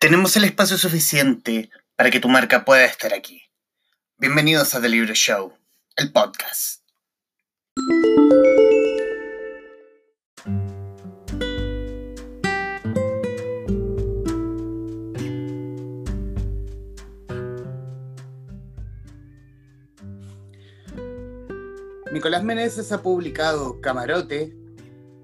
[0.00, 3.42] Tenemos el espacio suficiente para que tu marca pueda estar aquí.
[4.16, 5.52] Bienvenidos a The Libro Show,
[5.94, 6.80] el podcast.
[22.10, 24.56] Nicolás Meneses ha publicado Camarote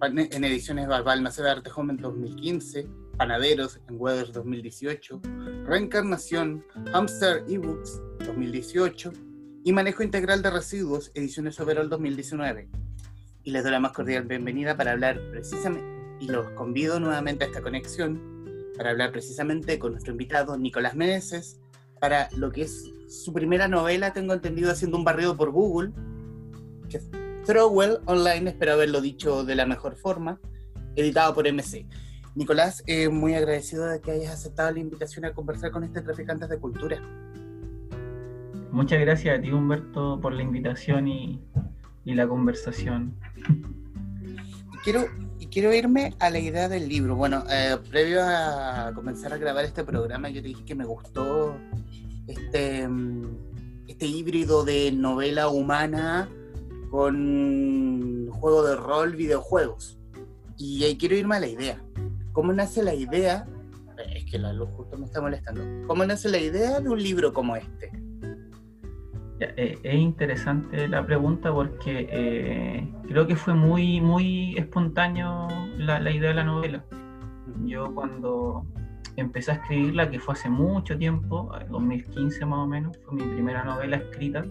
[0.02, 2.86] en ediciones Barbal de Arte Home en 2015,
[3.16, 5.20] Panaderos en Weathers 2018,
[5.64, 9.12] Reencarnación, Hamster eBooks 2018
[9.64, 12.68] y Manejo Integral de Residuos, ediciones Overall 2019.
[13.42, 15.86] Y les doy la más cordial bienvenida para hablar precisamente,
[16.20, 18.20] y los convido nuevamente a esta conexión,
[18.76, 21.58] para hablar precisamente con nuestro invitado Nicolás Meneses,
[21.98, 25.92] para lo que es su primera novela, tengo entendido, haciendo un barrido por Google,
[26.90, 27.10] que es
[27.46, 30.38] Throwwell Online, espero haberlo dicho de la mejor forma,
[30.96, 31.86] editado por MC.
[32.36, 36.50] Nicolás, eh, muy agradecido de que hayas aceptado la invitación a conversar con este Traficantes
[36.50, 37.00] de Cultura.
[38.70, 41.42] Muchas gracias a ti, Humberto, por la invitación y,
[42.04, 43.16] la conversación.
[44.84, 45.06] Quiero,
[45.50, 47.16] quiero irme a la idea del libro.
[47.16, 51.56] Bueno, eh, previo a comenzar a grabar este programa, yo te dije que me gustó
[52.26, 52.86] este,
[53.88, 56.28] este híbrido de novela humana
[56.90, 59.98] con juego de rol, videojuegos.
[60.58, 61.85] Y ahí quiero irme a la idea.
[62.36, 63.46] ¿Cómo nace la idea?
[64.14, 65.62] Es que la luz justo me está molestando.
[65.86, 67.90] ¿Cómo nace la idea de un libro como este?
[69.40, 75.48] Eh, es interesante la pregunta porque eh, creo que fue muy, muy espontáneo
[75.78, 76.84] la, la, idea de la novela.
[77.64, 78.66] Yo cuando
[79.16, 83.64] empecé a escribirla, que fue hace mucho tiempo, 2015 más o menos, fue mi primera
[83.64, 84.44] novela escrita,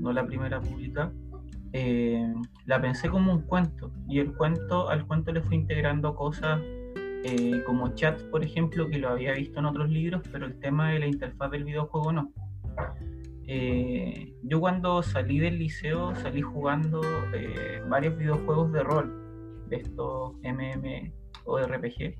[0.00, 1.12] no la primera publicada.
[1.72, 2.34] Eh,
[2.64, 6.60] la pensé como un cuento y el cuento al cuento le fui integrando cosas
[7.26, 10.90] eh, como chat, por ejemplo, que lo había visto en otros libros, pero el tema
[10.90, 12.32] de la interfaz del videojuego no.
[13.48, 17.00] Eh, yo cuando salí del liceo salí jugando
[17.88, 21.12] varios videojuegos de rol, de estos MM
[21.44, 22.16] o RPG,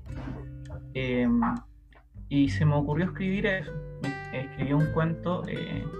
[2.29, 3.71] y se me ocurrió escribir eso.
[4.33, 5.43] Escribí un cuento,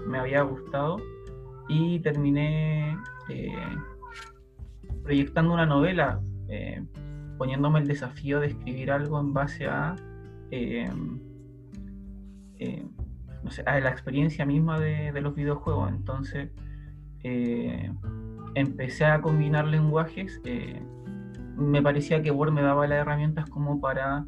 [0.06, 0.98] me había gustado
[1.68, 2.96] y terminé
[3.28, 3.76] eh,
[5.02, 6.82] proyectando una novela, eh,
[7.38, 9.96] poniéndome el desafío de escribir algo en base a,
[10.50, 10.90] eh,
[13.64, 15.90] a la experiencia misma de, los videojuegos.
[15.90, 16.50] Entonces
[18.54, 20.40] empecé a combinar lenguajes.
[21.56, 24.26] me parecía que Word me daba las herramientas como para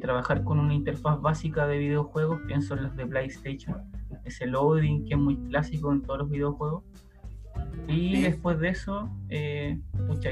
[0.00, 2.40] trabajar con una interfaz básica de videojuegos.
[2.46, 3.82] Pienso en los de PlayStation,
[4.24, 6.84] ese loading que es muy clásico en todos los videojuegos
[7.88, 9.80] y después de eso, eh,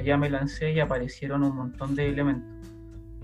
[0.05, 2.71] ya me lancé y aparecieron un montón de elementos.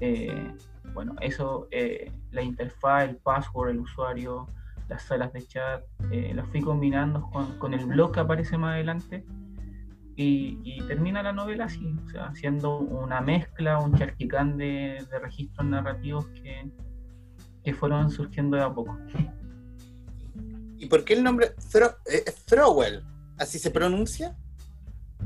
[0.01, 0.53] Eh,
[0.95, 4.47] bueno, eso, eh, la interfaz, el password, el usuario,
[4.89, 8.75] las salas de chat, eh, las fui combinando con, con, el blog que aparece más
[8.75, 9.25] adelante
[10.17, 15.67] y, termina la novela así, o sea, haciendo una mezcla, un charquicán de, de registros
[15.67, 16.69] narrativos que,
[17.63, 18.99] que, fueron surgiendo de a poco.
[20.77, 21.53] ¿Y por qué el nombre
[22.47, 23.05] Throwwell?
[23.41, 24.37] ¿Así se pronuncia?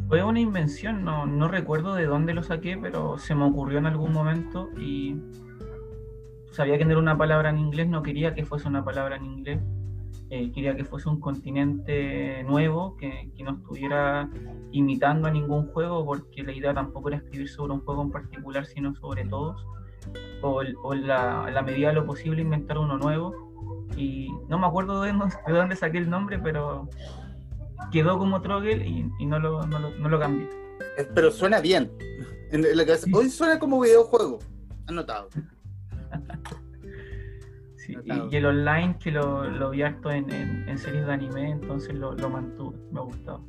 [0.06, 3.86] Fue una invención, no, no recuerdo de dónde lo saqué, pero se me ocurrió en
[3.86, 5.16] algún momento y
[6.52, 9.24] sabía que no era una palabra en inglés, no quería que fuese una palabra en
[9.24, 9.60] inglés,
[10.30, 14.30] eh, quería que fuese un continente nuevo, que, que, no estuviera
[14.70, 18.64] imitando a ningún juego, porque la idea tampoco era escribir sobre un juego en particular,
[18.64, 19.66] sino sobre todos,
[20.40, 23.34] o, o la, la medida de lo posible inventar uno nuevo.
[23.96, 26.88] Y no me acuerdo de de dónde saqué el nombre, pero
[27.92, 30.48] quedó como Trogel y, no, lo, no, lo, cambié.
[31.14, 31.90] Pero suena bien.
[33.12, 34.38] Hoy suena como videojuego.
[34.86, 35.28] Anotado.
[37.76, 40.28] sí, y, el online que lo, lo vi harto en,
[40.78, 43.44] series de anime, entonces lo, mantuve, me ha gustado.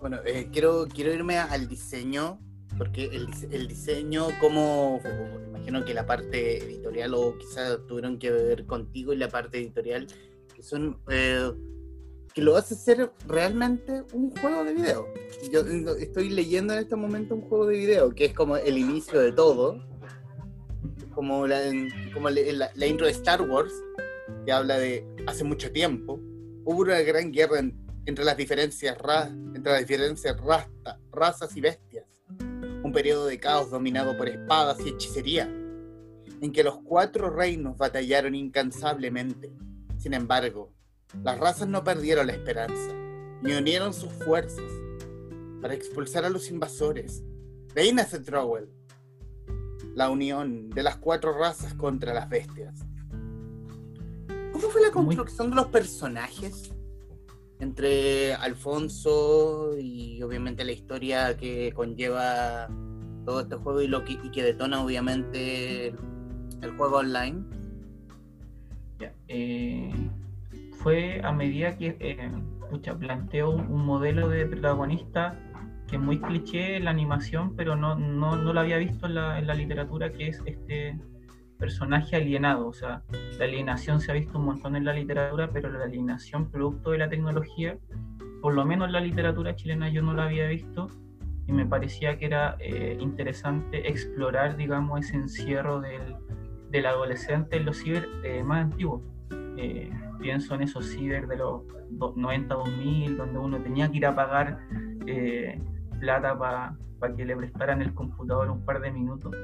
[0.00, 2.40] Bueno, eh, quiero, quiero irme al diseño,
[2.76, 5.00] porque el, el diseño, como
[5.62, 10.06] imagino que la parte editorial o quizás tuvieron que ver contigo y la parte editorial,
[10.54, 11.50] que son eh,
[12.34, 15.06] que lo hace ser realmente un juego de video.
[15.50, 15.60] Yo
[15.96, 19.32] estoy leyendo en este momento un juego de video, que es como el inicio de
[19.32, 19.84] todo,
[21.14, 21.60] como la,
[22.14, 23.72] como la, intro de Star Wars,
[24.44, 26.18] que habla de hace mucho tiempo,
[26.64, 27.60] hubo una gran guerra
[28.06, 28.96] entre las diferencias,
[29.54, 30.36] entre las diferencias
[31.10, 32.06] razas y bestias,
[32.82, 35.44] un periodo de caos dominado por espadas y hechicería,
[36.40, 39.52] en que los cuatro reinos batallaron incansablemente.
[39.98, 40.72] Sin embargo,
[41.22, 42.92] las razas no perdieron la esperanza,
[43.42, 44.64] ni unieron sus fuerzas
[45.60, 47.22] para expulsar a los invasores.
[47.74, 48.68] De ahí nace Trowell.
[49.94, 52.86] la unión de las cuatro razas contra las bestias.
[54.52, 56.72] ¿Cómo fue la construcción de los personajes?
[57.60, 62.68] Entre Alfonso y obviamente la historia que conlleva
[63.24, 67.44] todo este juego y lo que, y que detona obviamente el, juego online.
[69.28, 69.92] Eh,
[70.82, 72.30] fue a medida que eh,
[72.98, 75.38] planteó un modelo de protagonista
[75.86, 79.14] que es muy cliché en la animación, pero no, no, no lo había visto en
[79.14, 80.98] la, literatura, que es este
[81.58, 82.66] personaje alienado.
[82.66, 83.02] O sea,
[83.38, 86.98] la alienación se ha visto un montón en la literatura, pero la alienación producto de
[86.98, 87.76] la tecnología,
[88.40, 90.88] por lo menos en la literatura chilena yo no la había visto
[91.46, 96.16] y me parecía que era eh, interesante explorar, digamos, ese encierro del,
[96.70, 99.11] del adolescente en los ciber eh, más antiguos.
[99.56, 101.62] Eh, pienso en esos ciber de los
[102.16, 104.58] 90, 2000, donde uno tenía que ir a pagar
[106.00, 106.38] plata
[106.98, 109.34] para que le prestaran el computador un par de minutos.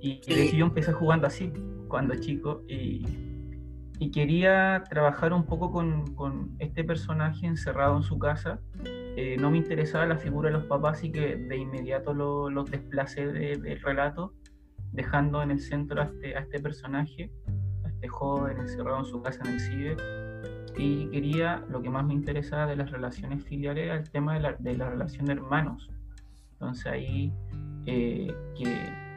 [0.00, 1.52] Y, y yo empecé jugando así
[1.88, 3.04] cuando chico y,
[3.98, 8.60] y quería trabajar un poco con, con, este personaje encerrado en su casa.
[8.84, 12.64] Eh, no me interesaba la figura de los papás, y que de inmediato los lo
[12.64, 14.34] desplacé del relato,
[14.92, 17.32] dejando en el centro a este, a este personaje,
[17.98, 19.96] a este joven encerrado en su casa en el ciber.
[20.76, 24.40] Y quería, lo que más me interesaba de las relaciones filiales era el tema de
[24.40, 25.90] la, de la relación de hermanos.
[26.52, 27.32] Entonces ahí
[27.86, 29.08] eh, que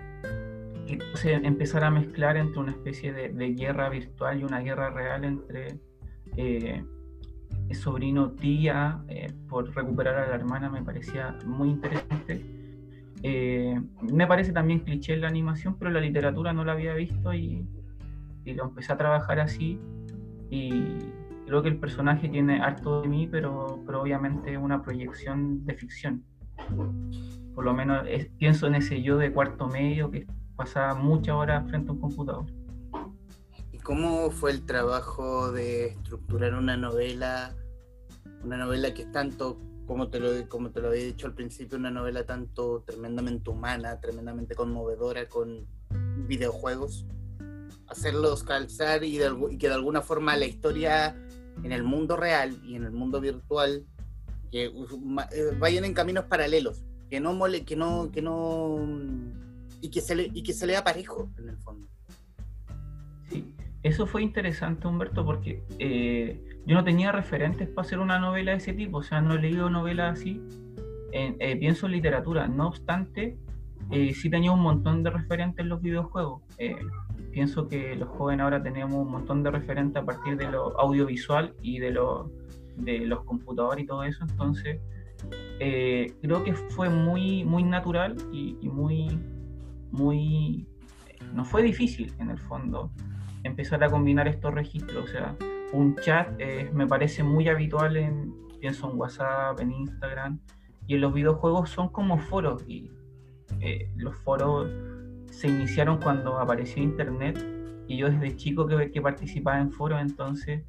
[1.15, 5.79] se empezar a mezclar entre una especie de, guerra virtual y una guerra real entre
[6.35, 6.83] eh,
[7.73, 12.45] sobrino, tía, eh, por recuperar a la hermana me parecía muy interesante.
[13.23, 17.65] Eh, me parece también cliché la animación, pero la literatura no la había visto y,
[18.45, 19.79] y, lo empecé a trabajar así.
[20.49, 20.97] Y
[21.45, 26.23] creo que el personaje tiene harto de mí, pero, pero obviamente una proyección de ficción.
[27.55, 28.07] Por lo menos
[28.37, 32.45] pienso en ese yo de cuarto medio que pasaba muchas horas frente a un computador.
[33.71, 37.55] ¿Y cómo fue el trabajo de estructurar una novela?
[38.43, 41.77] Una novela que es tanto, como te, lo, como te lo había dicho al principio,
[41.77, 45.67] una novela tanto tremendamente humana, tremendamente conmovedora con
[46.27, 47.05] videojuegos.
[47.91, 49.19] Hacerlos calzar y,
[49.57, 51.13] que de alguna forma la historia
[51.61, 53.85] en el mundo real y en el mundo virtual
[54.53, 54.71] eh,
[55.59, 58.77] vayan en caminos paralelos, que no mole, que no, que no
[59.81, 61.87] y que se le, y que se lea parejo en el fondo.
[63.29, 68.51] Sí, eso fue interesante, Humberto, porque eh, yo no tenía referentes para hacer una novela
[68.51, 70.41] de ese tipo, o sea, no he leído novelas así.
[71.13, 73.37] Eh, pienso en literatura, no obstante,
[73.91, 76.41] sí tenía un montón de referentes en los videojuegos.
[77.31, 81.53] Pienso que los jóvenes ahora tenemos un montón de referentes a partir de lo audiovisual
[81.61, 82.31] y de, lo,
[82.77, 84.79] de los computadores y todo eso, entonces
[85.59, 89.19] creo que fue muy, muy natural y muy
[89.91, 90.67] muy,
[91.33, 92.91] no fue difícil en el fondo
[93.43, 95.05] empezar a combinar estos registros.
[95.05, 95.35] O sea,
[95.73, 96.29] un chat
[96.73, 100.39] me parece muy habitual en, pienso en WhatsApp, en Instagram,
[100.87, 102.91] y en los videojuegos son como foros, y
[103.59, 104.69] eh, los foros
[105.31, 107.43] se iniciaron cuando apareció Internet,
[107.87, 110.63] y yo desde chico que, que participaba en foros, entonces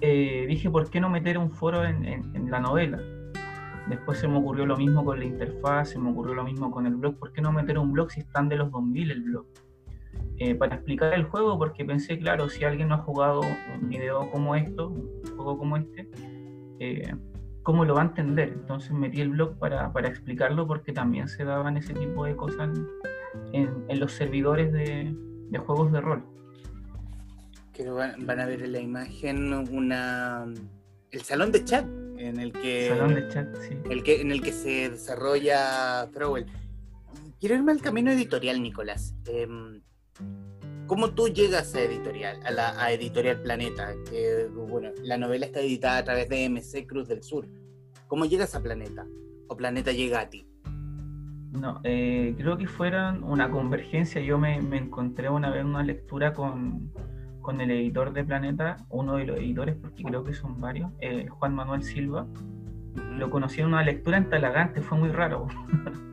[0.00, 3.00] eh, dije, ¿por qué no meter un foro en, la novela?
[3.88, 6.86] Después se me ocurrió lo mismo con la interfaz, se me ocurrió lo mismo con
[6.86, 7.16] el blog.
[7.18, 9.46] ¿Por qué no meter un blog si están de los 2000 el blog?
[10.38, 14.30] Eh, para explicar el juego, porque pensé, claro, si alguien no ha jugado un video
[14.30, 16.08] como esto, un juego como este,
[16.78, 17.14] eh,
[17.62, 18.50] ¿cómo lo va a entender?
[18.50, 22.70] Entonces metí el blog para, para, explicarlo porque también se daban ese tipo de cosas
[23.52, 25.14] en, en los servidores de,
[25.50, 26.24] de, juegos de rol.
[27.72, 30.46] Que van, van a ver en la imagen una
[31.10, 31.86] el salón de chat
[32.18, 32.88] en el que,
[33.90, 36.46] el que en el que se desarrolla Throwell.
[37.40, 39.14] Quiero irme al camino editorial, Nicolás.
[39.26, 39.80] Em,
[40.88, 43.94] ¿Cómo tú llegas a editorial, a la Editorial Planeta?
[44.10, 47.46] Que, bueno, la novela está editada a través de MC Cruz del Sur.
[48.06, 49.06] ¿Cómo llegas a Planeta?
[49.48, 50.47] ¿O Planeta llega a ti?
[51.52, 54.20] No, eh, creo que fueron una convergencia.
[54.20, 56.92] Yo me, me encontré una vez una lectura con,
[57.40, 61.28] con el editor de Planeta, uno de los editores, porque creo que son varios, eh,
[61.30, 62.26] Juan Manuel Silva.
[63.16, 65.46] Lo conocí en una lectura en Talagante, fue muy raro.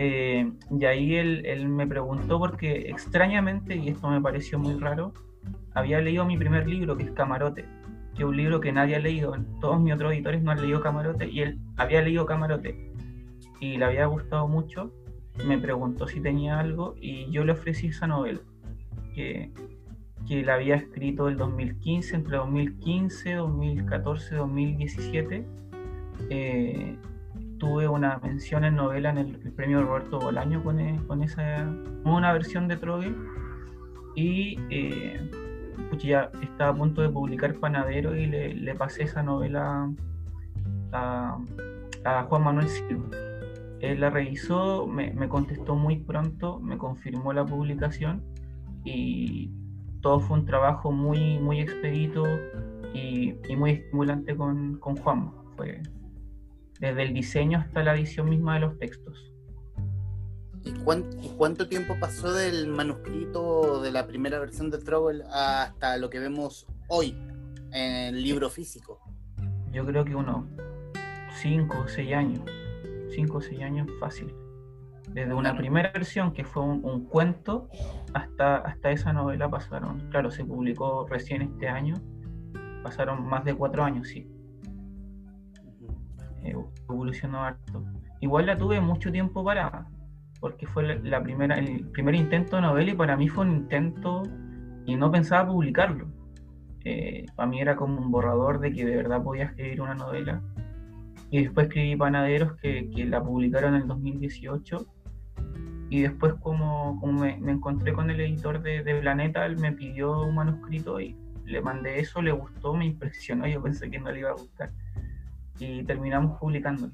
[0.00, 5.12] Eh, y ahí él, él, me preguntó porque extrañamente, y esto me pareció muy raro,
[5.74, 7.64] había leído mi primer libro, que es Camarote,
[8.14, 9.34] que es un libro que nadie ha leído.
[9.60, 12.87] Todos mis otros editores no han leído Camarote y él había leído Camarote
[13.60, 14.92] y le había gustado mucho.
[15.46, 18.40] Me preguntó si tenía algo y yo le ofrecí esa novela,
[19.14, 19.52] que
[20.28, 25.46] que la había escrito el 2015, entre 2015, 2014, 2017.
[27.54, 31.66] obtuve una mención en novela en el, premio Roberto Bolaño con, e, con esa
[32.04, 33.12] una versión de Trogue
[34.14, 35.20] y eh,
[35.98, 39.90] ya estaba a punto de publicar Panadero y le, pasé esa novela
[40.92, 41.38] a,
[42.28, 43.04] Juan Manuel Silva.
[43.80, 48.24] Él la revisó, me, contestó muy pronto, me confirmó la publicación
[48.84, 49.50] y
[50.00, 52.24] todo fue un trabajo muy, muy expedito
[52.94, 55.32] y, muy estimulante con, con Juan.
[55.56, 55.82] Fue,
[56.80, 59.32] desde el diseño hasta la edición misma de los textos.
[60.64, 60.72] ¿Y
[61.36, 66.66] cuánto, tiempo pasó del manuscrito de la primera versión de Trouble hasta lo que vemos
[66.88, 67.16] hoy
[67.72, 69.00] en el libro físico?
[69.72, 70.44] Yo creo que unos
[71.40, 72.57] 5 o 6 años.
[73.10, 74.34] 5 o 6 años fácil.
[75.12, 77.68] Desde una primera versión que fue un, cuento
[78.12, 81.94] hasta, hasta esa novela pasaron, claro, se publicó recién este año,
[82.82, 84.30] pasaron más de 4 años, sí.
[86.44, 86.54] Eh,
[86.88, 87.84] evolucionó harto.
[88.20, 89.88] Igual la tuve mucho tiempo parada,
[90.40, 94.22] porque fue la, primera, el primer intento de novela y para mí fue un intento
[94.86, 96.08] y no pensaba publicarlo.
[96.84, 100.42] Eh, para mí era como un borrador de que de verdad podía escribir una novela.
[101.30, 104.86] Y después escribí Panaderos, que, que la publicaron en el 2018.
[105.90, 110.20] Y después como, como me, encontré con el editor de, de, Planeta, él me pidió
[110.20, 114.20] un manuscrito y le mandé eso, le gustó, me impresionó, yo pensé que no le
[114.20, 114.70] iba a gustar
[115.58, 116.92] y terminamos publicándolo.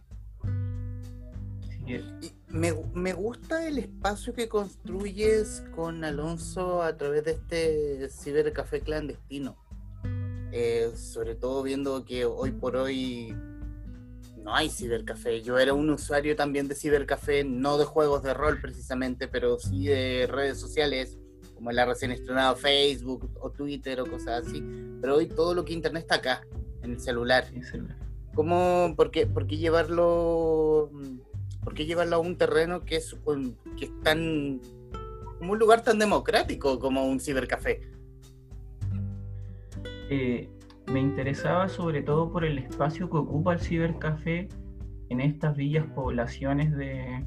[2.48, 9.56] Me, me, gusta el espacio que construyes con Alonso a través de este cibercafé clandestino.
[10.52, 13.36] Eh, sobre todo viendo que hoy por hoy
[14.44, 15.42] no hay cibercafé.
[15.42, 19.86] Yo era un usuario también de cibercafé, no de juegos de rol precisamente, pero sí
[19.86, 21.18] de redes sociales,
[21.54, 24.62] como la recién estrenada Facebook o Twitter o cosas así.
[25.00, 26.46] Pero hoy todo lo que internet está acá,
[26.82, 27.46] en el celular.
[27.50, 27.96] En el celular.
[28.34, 30.90] ¿Cómo, por qué, por qué llevarlo,
[31.62, 33.16] por qué llevarlo a un terreno que es,
[33.78, 34.60] que es tan,
[35.38, 37.80] como un lugar tan democrático como un cibercafé?
[40.10, 40.50] Eh,
[40.92, 44.48] me interesaba sobre todo por el espacio que ocupa el cibercafé
[45.08, 47.24] en estas villas poblaciones de,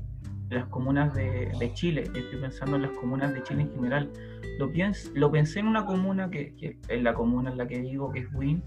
[0.50, 2.04] las comunas de, Chile.
[2.04, 4.12] estoy pensando en las comunas de Chile en general.
[4.60, 4.72] Lo,
[5.16, 8.34] lo pensé en una comuna que, que la comuna en la que vivo, que es
[8.34, 8.64] Win,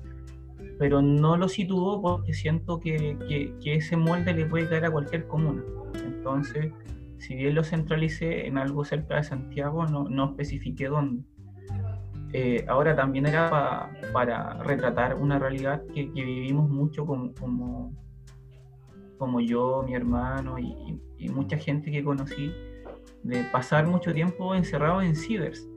[0.78, 3.16] pero no lo situó porque siento que,
[3.62, 5.62] que, ese molde le puede caer a cualquier comuna.
[6.04, 6.72] Entonces,
[7.18, 11.24] si bien lo centralicé en algo cerca de Santiago, no, no especifiqué dónde.
[12.32, 17.94] Eh, ahora también era para retratar una realidad que, que vivimos mucho como,
[19.40, 22.52] yo, mi hermano y, mucha gente que conocí,
[23.22, 25.68] de pasar mucho tiempo encerrado en cibers,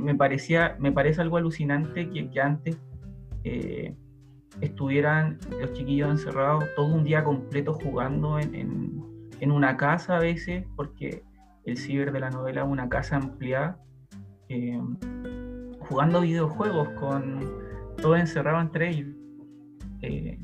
[0.00, 2.78] me, parecía, me parece algo alucinante que, que antes...
[3.44, 3.94] Eh,
[4.60, 8.54] estuvieran los chiquillos encerrados todo un día completo jugando en,
[9.40, 11.22] en, una casa a veces, porque
[11.64, 13.78] el ciber de la novela es una casa ampliada,
[14.48, 14.80] eh,
[15.88, 17.40] jugando videojuegos con
[18.00, 19.08] todo encerrado entre ellos.
[20.02, 20.38] Eh,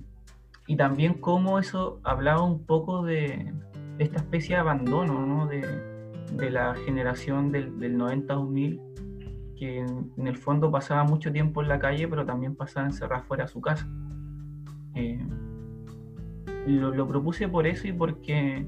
[0.66, 3.52] y también cómo eso hablaba un poco de,
[3.98, 5.46] esta especie de abandono ¿no?
[5.46, 8.80] de, la generación del, del 90-2000
[9.60, 13.44] que en, el fondo pasaba mucho tiempo en la calle, pero también pasaba encerrado fuera
[13.44, 13.86] de su casa.
[14.94, 15.22] Eh,
[16.66, 18.66] lo, propuse por eso y porque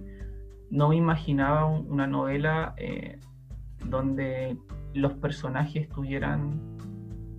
[0.70, 3.18] no me imaginaba una novela eh,
[3.86, 4.58] donde
[4.94, 6.60] los personajes estuvieran,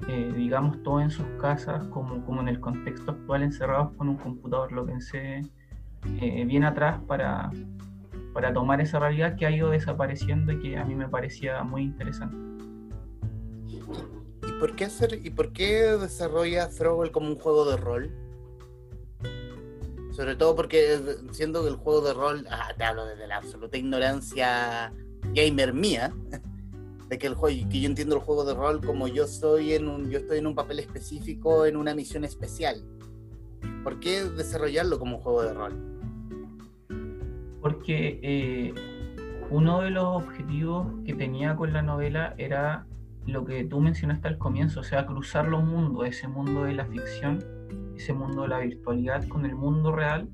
[0.08, 4.18] eh, digamos, todos en sus casas, como, como en el contexto actual, encerrados con un
[4.18, 4.72] computador.
[4.72, 5.42] Lo pensé
[6.06, 7.50] bien atrás para,
[8.34, 11.84] para tomar esa realidad que ha ido desapareciendo y que a mí me parecía muy
[11.84, 12.36] interesante.
[14.48, 18.12] ¿Y por qué hacer y por qué desarrolla Throwell como un juego de rol?
[20.12, 21.00] Sobre todo porque
[21.32, 24.94] siendo que el juego de rol, ah, te hablo desde la absoluta ignorancia
[25.34, 26.14] gamer mía,
[27.18, 30.10] que el juego, que yo entiendo el juego de rol como yo estoy en un,
[30.10, 32.84] yo estoy en un papel específico en una misión especial.
[33.84, 35.74] ¿Por qué desarrollarlo como juego de rol?
[37.62, 38.74] Porque eh,
[39.50, 42.86] uno de los objetivos que tenía con la novela era
[43.26, 46.86] lo que tú mencionaste al comienzo, o sea, cruzar los mundos, ese mundo de la
[46.86, 47.44] ficción,
[47.96, 50.30] ese mundo de la virtualidad con el mundo real.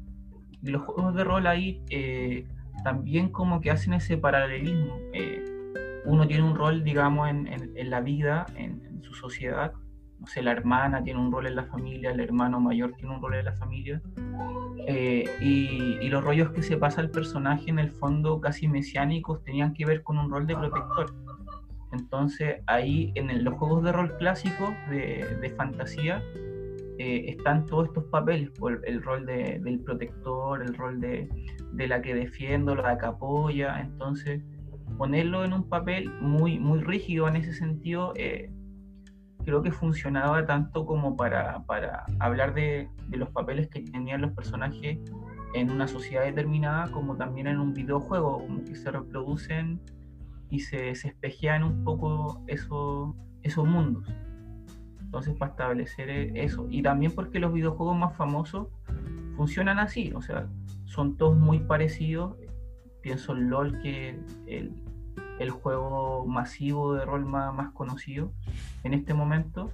[0.62, 2.48] Y los juegos de rol ahí eh,
[2.84, 4.98] también como que hacen ese paralelismo.
[5.14, 5.49] Eh,
[6.06, 9.74] uno tiene un rol, digamos, en, en, la vida, en, su sociedad.
[10.20, 13.22] No sé, la hermana tiene un rol en la familia, el hermano mayor tiene un
[13.22, 14.02] rol en la familia.
[14.88, 19.74] Eh, y, los rollos que se pasa al personaje en el fondo casi mesiánicos tenían
[19.74, 21.14] que ver con un rol de protector
[21.92, 26.24] entonces ahí en los juegos de rol clásicos de, fantasía,
[26.98, 31.30] eh, están todos estos papeles, por el rol de, del protector, el rol de,
[31.72, 34.44] de, la que defiendo, la que apoya, entonces
[34.98, 38.52] ponerlo en un papel muy, muy rígido en ese sentido, eh,
[39.46, 44.32] creo que funcionaba tanto como para, para hablar de, de, los papeles que tenían los
[44.34, 45.00] personajes
[45.54, 49.82] en una sociedad determinada, como también en un videojuego, como que se reproducen
[50.50, 54.06] y se, se espejean un poco eso, esos mundos.
[55.02, 56.68] Entonces, para establecer e, eso.
[56.70, 58.68] Y también porque los videojuegos más famosos
[59.36, 60.48] funcionan así, o sea,
[60.86, 62.36] son todos muy parecidos.
[63.02, 64.74] Pienso en LOL, que el,
[65.40, 68.32] el juego masivo de rol más, conocido
[68.84, 69.72] en este momento,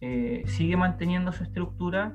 [0.00, 2.14] eh, sigue manteniendo su estructura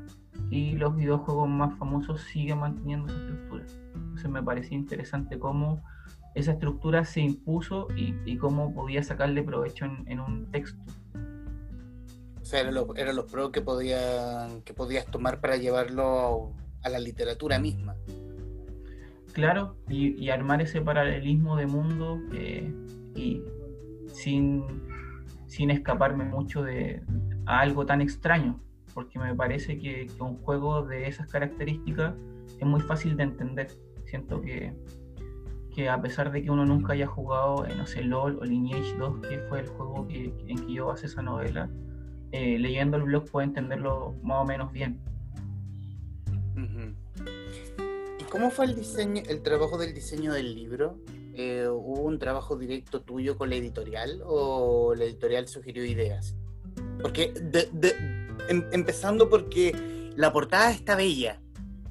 [0.49, 3.65] y los videojuegos más famosos siguen manteniendo su estructura.
[3.93, 5.83] Entonces me parecía interesante cómo
[6.35, 10.81] esa estructura se impuso y, y cómo podía sacarle provecho en, en un texto.
[12.41, 16.89] O sea, eran los, eran los pros que, podían, que podías tomar para llevarlo a
[16.89, 17.95] la literatura misma.
[19.39, 22.73] Claro, y, armar ese paralelismo de mundo eh,
[23.15, 23.41] y
[24.07, 24.65] sin,
[25.47, 27.01] sin escaparme mucho de
[27.45, 28.59] a algo tan extraño,
[28.93, 32.15] porque me parece que, un juego de esas características
[32.59, 33.69] es muy fácil de entender.
[34.03, 34.73] Siento que,
[35.73, 38.93] que a pesar de que uno nunca haya jugado, en no sé, LOL o Lineage
[38.97, 41.69] 2, que fue el juego que, en que yo basé esa novela,
[42.33, 44.99] eh, leyendo el blog puede entenderlo más o menos bien.
[46.57, 47.08] Uh.
[48.29, 50.99] ¿Y cómo fue el diseño, el trabajo del diseño del libro?
[51.33, 56.35] Eh, ¿Hubo un trabajo directo tuyo con la editorial o la editorial sugirió ideas?
[57.01, 57.95] Porque de, de,
[58.47, 61.41] em, empezando porque la portada está bella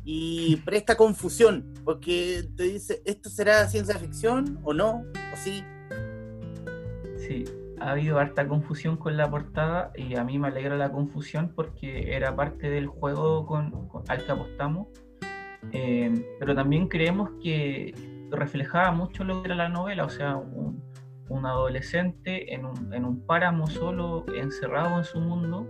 [0.04, 5.04] y presta confusión, porque te dice, ¿esto será ciencia ficción o no?
[5.32, 5.64] ¿O sí?
[7.16, 7.46] Sí,
[7.80, 12.14] ha habido harta confusión con la portada y a mí me alegra la confusión porque
[12.14, 14.86] era parte del juego con, con al que apostamos.
[15.72, 17.94] Eh, pero también creemos que
[18.30, 20.82] reflejaba mucho lo que era la novela, o sea, un,
[21.28, 25.66] un adolescente en un, en un, páramo solo, encerrado en su mundo,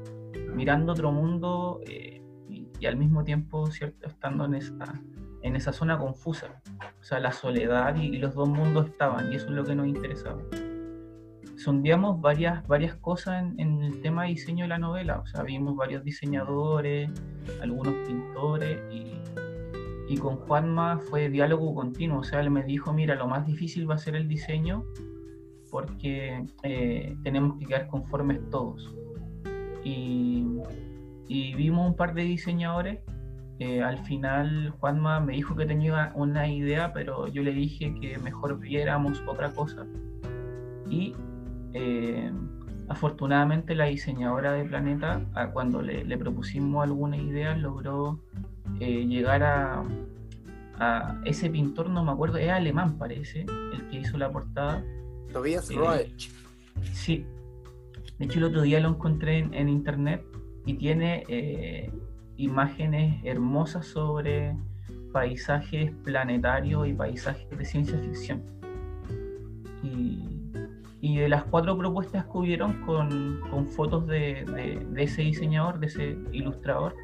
[0.55, 5.01] mirando otro mundo eh, y, y, al mismo tiempo, ¿cierto?, estando en esa,
[5.42, 6.61] en esa zona confusa.
[7.01, 9.74] O sea, la soledad y, y los dos mundos estaban, y eso es lo que
[9.74, 10.42] nos interesaba
[11.59, 15.18] sondeamos varias, varias cosas en, en, el tema de diseño de la novela.
[15.18, 17.11] O sea, vimos varios diseñadores,
[17.61, 19.20] algunos pintores y,
[20.09, 22.21] y con Juanma fue diálogo continuo.
[22.21, 24.85] O sea, él me dijo, mira, lo más difícil va a ser el diseño
[25.71, 28.94] porque eh, tenemos que quedar conformes todos.
[29.85, 30.47] Y,
[31.29, 33.01] y vimos un par de diseñadores.
[33.59, 38.16] Eh, al final Juanma me dijo que tenía una idea, pero yo le dije que
[38.18, 39.87] mejor viéramos otra cosa.
[40.88, 41.14] Y
[41.75, 42.33] eh,
[42.88, 45.21] afortunadamente la diseñadora de Planeta,
[45.53, 48.21] cuando le, le, propusimos alguna idea, logró
[48.81, 49.85] eh, llegar a,
[50.79, 54.85] a, ese pintor, no me acuerdo, es alemán parece, el que hizo la portada.
[55.33, 56.12] Tobias eh,
[56.93, 57.27] Sí.
[58.19, 60.25] De hecho el otro día lo encontré en, en internet
[60.67, 61.93] y tiene eh,
[62.37, 64.57] imágenes hermosas sobre
[65.12, 68.43] paisajes planetarios y paisajes de ciencia ficción.
[69.83, 70.38] Y
[71.01, 75.79] y de las cuatro propuestas que hubieron con, con fotos de, de, de, ese diseñador,
[75.79, 76.95] de ese ilustrador,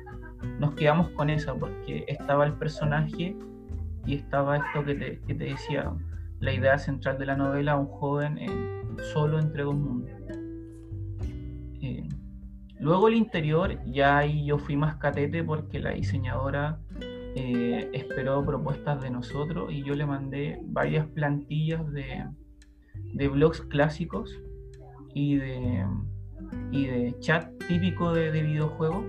[0.58, 3.36] nos quedamos con esa porque estaba el personaje
[4.06, 5.92] y estaba esto que te, que te decía,
[6.40, 10.10] la idea central de la novela, un joven en, solo entre dos mundos.
[11.80, 12.08] Eh,
[12.78, 19.00] luego el interior, ya ahí yo fui más catete porque la diseñadora eh, esperó propuestas
[19.02, 22.24] de nosotros y yo le mandé varias plantillas de
[23.14, 24.40] de blogs clásicos
[25.14, 25.86] y de,
[26.72, 29.04] y de chat típico de, de videojuegos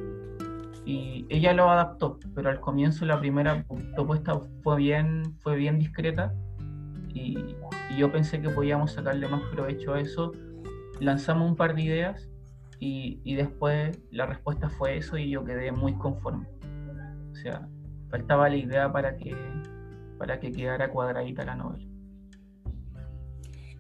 [0.85, 6.33] y ella lo adaptó, pero al comienzo la primera propuesta fue bien, fue bien discreta
[7.13, 7.37] y,
[7.89, 10.33] y, yo pensé que podíamos sacarle más provecho a eso.
[10.99, 12.29] Lanzamos un par de ideas
[12.79, 16.47] y, y, después la respuesta fue eso y yo quedé muy conforme.
[17.31, 17.67] O sea,
[18.09, 19.35] faltaba la idea para que,
[20.17, 21.85] para que quedara cuadradita la novela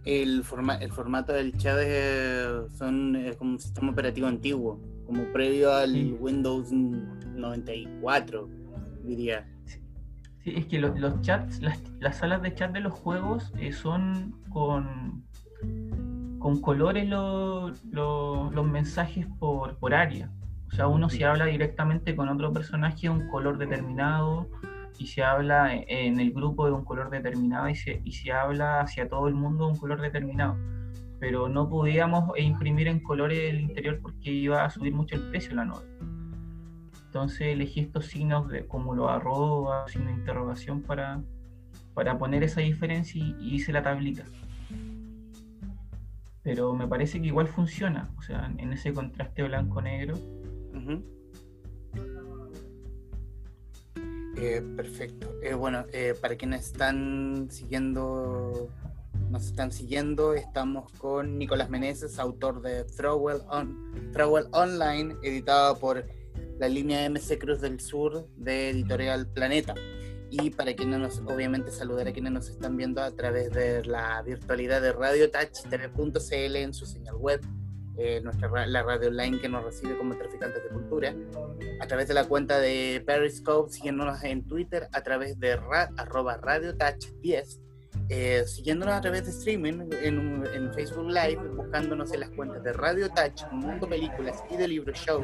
[0.05, 5.23] el, forma, el formato del chat es, son, es como un sistema operativo antiguo, como
[5.31, 6.15] previo al sí.
[6.19, 8.49] Windows 94,
[9.03, 9.47] diría.
[9.65, 9.79] Sí,
[10.39, 13.71] sí es que los, los chats, las, las, salas de chat de los juegos eh,
[13.71, 15.23] son con,
[16.39, 20.31] con colores lo, lo, los mensajes por, por área.
[20.67, 24.49] O sea, uno si habla directamente con otro personaje, un color determinado,
[24.97, 28.81] y se habla en el grupo de un color determinado y se, y se habla
[28.81, 30.57] hacia todo el mundo de un color determinado.
[31.19, 35.55] Pero no podíamos imprimir en colores el interior porque iba a subir mucho el precio
[35.55, 35.95] la novela.
[37.05, 41.23] Entonces elegí estos signos de, como los arroba, signo de interrogación para,
[41.93, 44.25] para poner esa diferencia y, hice la tablita.
[46.43, 50.15] Pero me parece que igual funciona, o sea, en ese contraste blanco-negro.
[54.37, 55.33] Eh, perfecto.
[55.41, 58.69] Eh, bueno, eh, para quienes están siguiendo,
[59.35, 66.05] nos están siguiendo, estamos con Nicolás Meneses, autor de Throwell, On, Throwell Online, editado por
[66.57, 69.75] la línea MC Cruz del Sur de Editorial Planeta.
[70.31, 74.21] Y para quienes nos, obviamente saludar a quienes nos están viendo a través de la
[74.21, 77.41] virtualidad de Radio Touch TV.cl en su señal web
[77.97, 81.13] eh, nuestra, la radio online que nos recibe como traficantes de cultura,
[81.81, 86.37] a través de la cuenta de Periscope, siguiéndonos en Twitter, a travez de ra, arroba
[86.37, 87.64] Radio Touch 10,
[88.09, 93.09] eh, siguiéndonos a través de streaming en, Facebook Live, buscándonos en las cuentas de Radio
[93.09, 95.23] Touch, Mundo Películas y de Libro Show.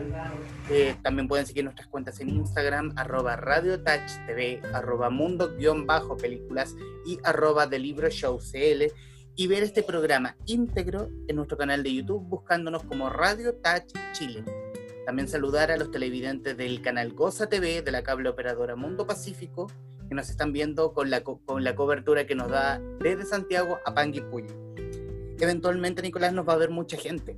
[0.69, 7.19] Eh, también pueden seguir nuestras cuentas en Instagram, arroba Radio Touch TV, arroba Mundo-Películas y
[7.23, 8.91] arroba de Libro Show CL
[9.36, 14.43] y ver este programa íntegro en nuestro canal de YouTube buscándonos como Radio Touch Chile.
[15.05, 19.67] También saludar a los televidentes del canal Goza TV de la cable operadora Mundo Pacífico
[20.12, 23.93] que nos están viendo con la, con la cobertura que nos da desde Santiago a
[23.93, 24.50] Panguipulli.
[25.39, 27.38] Eventualmente, Nicolás, nos va a ver mucha gente.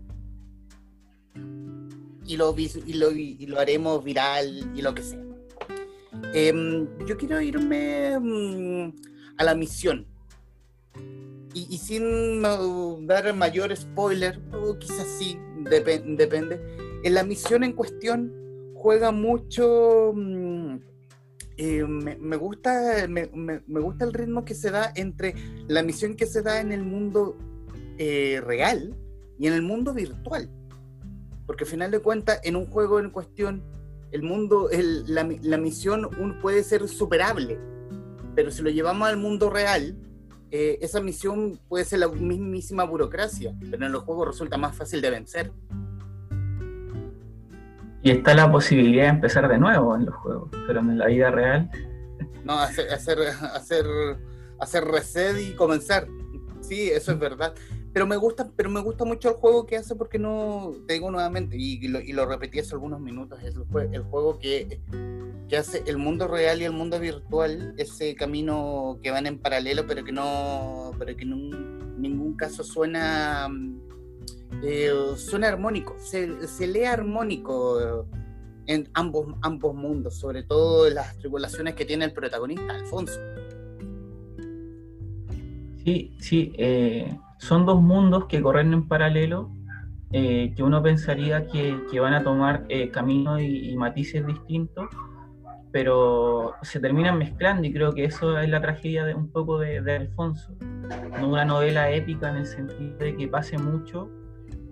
[2.26, 5.24] Y lo, y lo, y lo haremos viral y lo que sea.
[6.34, 8.92] Em, yo quiero irme mm,
[9.38, 10.08] a la misión
[11.54, 12.42] y, sin
[13.06, 16.60] dar mayor spoiler, o quizás sí, depende,
[17.04, 18.34] en la misión en cuestión
[18.74, 20.12] juega mucho...
[20.16, 20.53] Mm,
[21.58, 23.28] eh, me, gusta, me,
[23.66, 25.36] gusta el ritmo que se da entre
[25.68, 27.38] la misión que se da en el mundo
[27.98, 28.96] eh, real
[29.38, 30.50] y en el mundo virtual.
[31.46, 33.64] Porque al final de cuentas, en un juego en cuestión,
[34.12, 34.70] el mundo,
[35.08, 36.10] la, misión
[36.42, 37.60] puede ser superable.
[38.36, 39.96] Pero si lo llevamos al mundo real,
[40.52, 45.02] eh, esa misión puede ser la mismísima burocracia, pero en los juegos resulta más fácil
[45.02, 45.52] de vencer.
[48.04, 51.32] Y está la posibilidad de empezar de nuevo en los juegos, pero en la vida
[51.32, 51.72] real.
[52.44, 53.18] No, hacer, hacer,
[53.54, 53.86] hacer,
[54.60, 56.08] hacer reset y comenzar.
[56.62, 57.54] Sí, eso es verdad.
[57.94, 61.12] Pero me gusta, pero me gusta mucho el juego que hace porque no, te digo
[61.12, 64.82] nuevamente, y, lo, y lo repetí hace algunos minutos, es el, el juego que
[65.48, 69.86] que hace el mundo real y el mundo virtual, ese camino que van en paralelo,
[69.88, 73.50] pero que no, pero que en ningún caso suena,
[74.62, 76.28] eh, suena armónico, se,
[76.68, 78.08] lee armónico
[78.66, 83.20] en ambos, ambos mundos, sobre todo las tribulaciones que tiene el protagonista, Alfonso.
[85.84, 89.52] Sí, sí, eh, son dos mundos que corren en paralelo,
[90.12, 94.88] eh, que uno pensaría que, que van a tomar caminos y, matices distintos,
[95.74, 99.80] pero se terminan mezclando y creo que eso es la tragedia de un poco de,
[99.94, 100.56] Alfonso.
[101.22, 104.10] Una novela épica en el sentido de que pase mucho,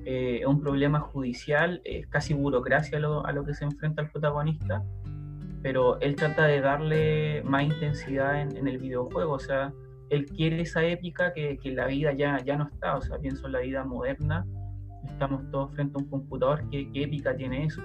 [0.06, 4.84] eh, un problema judicial, es casi burocracia a lo que se enfrenta el protagonista,
[5.62, 9.74] pero él trata de darle más intensidad en, el videojuego, o sea,
[10.10, 13.46] él quiere esa épica que, que la vida ya, ya no está, o sea, pienso
[13.48, 14.46] en la vida moderna,
[15.06, 17.82] estamos todos frente a un computador, ¿qué, qué épica tiene eso?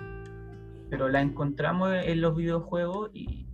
[0.91, 3.47] pero la encontramos en los videojuegos y,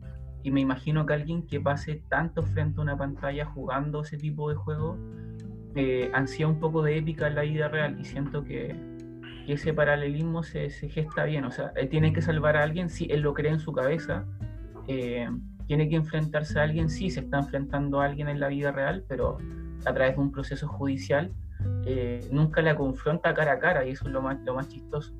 [0.44, 4.56] me imagino que alguien que pase tanto frente a una pantalla jugando ese tipo de
[4.56, 4.98] juegos
[5.74, 8.74] eh, ansía un poco de épica en la vida real y siento que,
[9.48, 13.22] ese paralelismo se, gesta bien, o sea, él tiene que salvar a alguien, si él
[13.22, 14.24] lo cree en su cabeza,
[14.86, 15.28] eh,
[15.66, 19.04] tiene que enfrentarse a alguien, sí, se está enfrentando a alguien en la vida real,
[19.08, 19.38] pero
[19.84, 21.32] a través de un proceso judicial,
[21.84, 25.12] eh, nunca la confronta cara a cara y eso es lo más, lo más chistoso.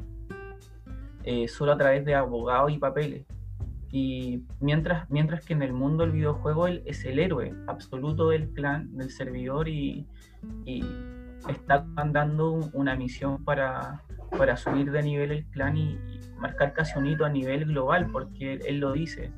[1.24, 3.26] Eh, solo a través de abogados y papeles.
[3.90, 8.48] Y mientras, mientras que en el mundo del videojuego él es el héroe absoluto del
[8.50, 10.06] clan, del servidor y,
[11.48, 14.02] está mandando una misión para,
[14.36, 15.98] para, subir de nivel el clan y,
[16.38, 19.30] marcar casi un hito a nivel global, porque él, lo dice.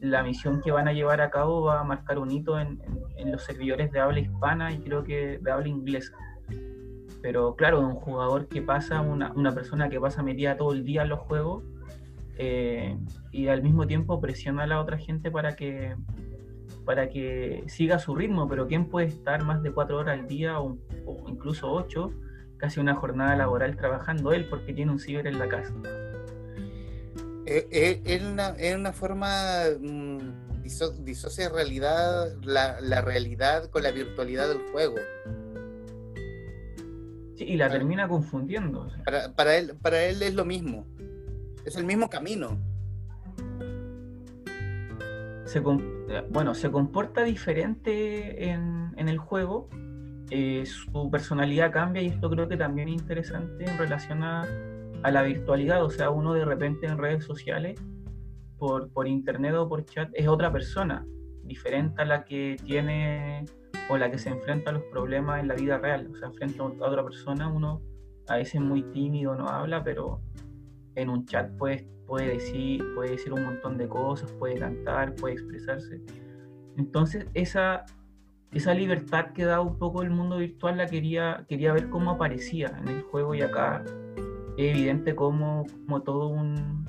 [0.00, 2.80] la misión que van a llevar a cabo va a marcar un hito en,
[3.16, 6.16] en los servidores de habla hispana y creo que de habla inglesa.
[7.22, 11.02] Pero claro, un jugador que pasa, una, una persona que pasa metida todo el día
[11.02, 11.62] en los juegos
[12.42, 12.96] eh,
[13.30, 15.94] y al mismo tiempo presiona a la otra gente para que,
[16.84, 18.48] para que siga su ritmo.
[18.48, 20.78] Pero ¿quién puede estar más de cuatro horas al día o,
[21.28, 22.12] incluso ocho,
[22.56, 25.74] casi una jornada laboral trabajando él porque tiene un ciber en la casa?
[27.46, 30.62] Eh, eh, es una, una, forma mm,
[31.02, 34.96] disocia realidad, la, la realidad con la virtualidad del juego
[37.44, 38.88] y la termina confundiendo.
[39.36, 40.86] Para, él, para él es lo mismo.
[41.64, 42.58] Es el mismo camino.
[45.50, 49.68] Se, bueno, se comporta diferente en, en el juego,
[50.30, 54.46] eh, su personalidad cambia y esto creo que también es interesante en relación a,
[55.02, 57.80] a, la virtualidad, o sea, uno de repente en redes sociales,
[58.58, 61.04] por, por internet o por chat, es otra persona,
[61.42, 63.44] diferente a la que tiene
[63.88, 66.60] o la que se enfrenta a los problemas en la vida real, o sea, frente
[66.60, 67.82] a otra persona uno
[68.28, 70.20] a veces muy tímido, no habla, pero
[70.94, 75.34] en un chat puede, puede, decir, puede decir un montón de cosas, puede cantar, puede
[75.34, 76.00] expresarse.
[76.76, 77.86] Entonces, esa,
[78.52, 82.76] esa libertad que da un poco el mundo virtual la quería, quería ver cómo aparecía
[82.80, 83.84] en el juego y acá
[84.56, 86.88] es evidente como, como todo un,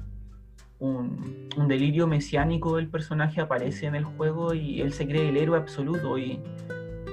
[0.80, 5.38] un, un, delirio mesiánico del personaje aparece en el juego y él se cree el
[5.38, 6.42] héroe absoluto y,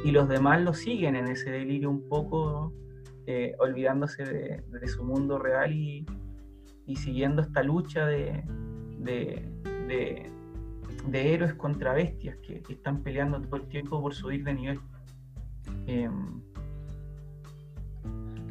[0.02, 2.72] y los demás lo siguen en ese delirio un poco
[3.26, 6.06] eh, olvidándose de, de, su mundo real y,
[6.88, 8.42] y siguiendo esta lucha de,
[8.98, 9.46] de,
[9.86, 14.80] de, héroes contra bestias que, que, están peleando todo el tiempo por subir de nivel.
[15.86, 16.08] Eh,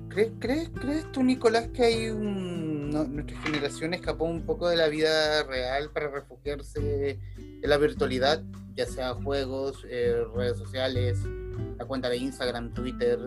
[0.10, 4.78] ¿Crees, crees, ¿Crees tú, Nicolás, que hay un, no, nuestra generación escapó un poco de
[4.78, 8.44] la vida real para refugiarse en la virtualidad,
[8.76, 11.20] ya sea juegos, eh, redes sociales,
[11.78, 13.20] la cuenta de Instagram, Twitter,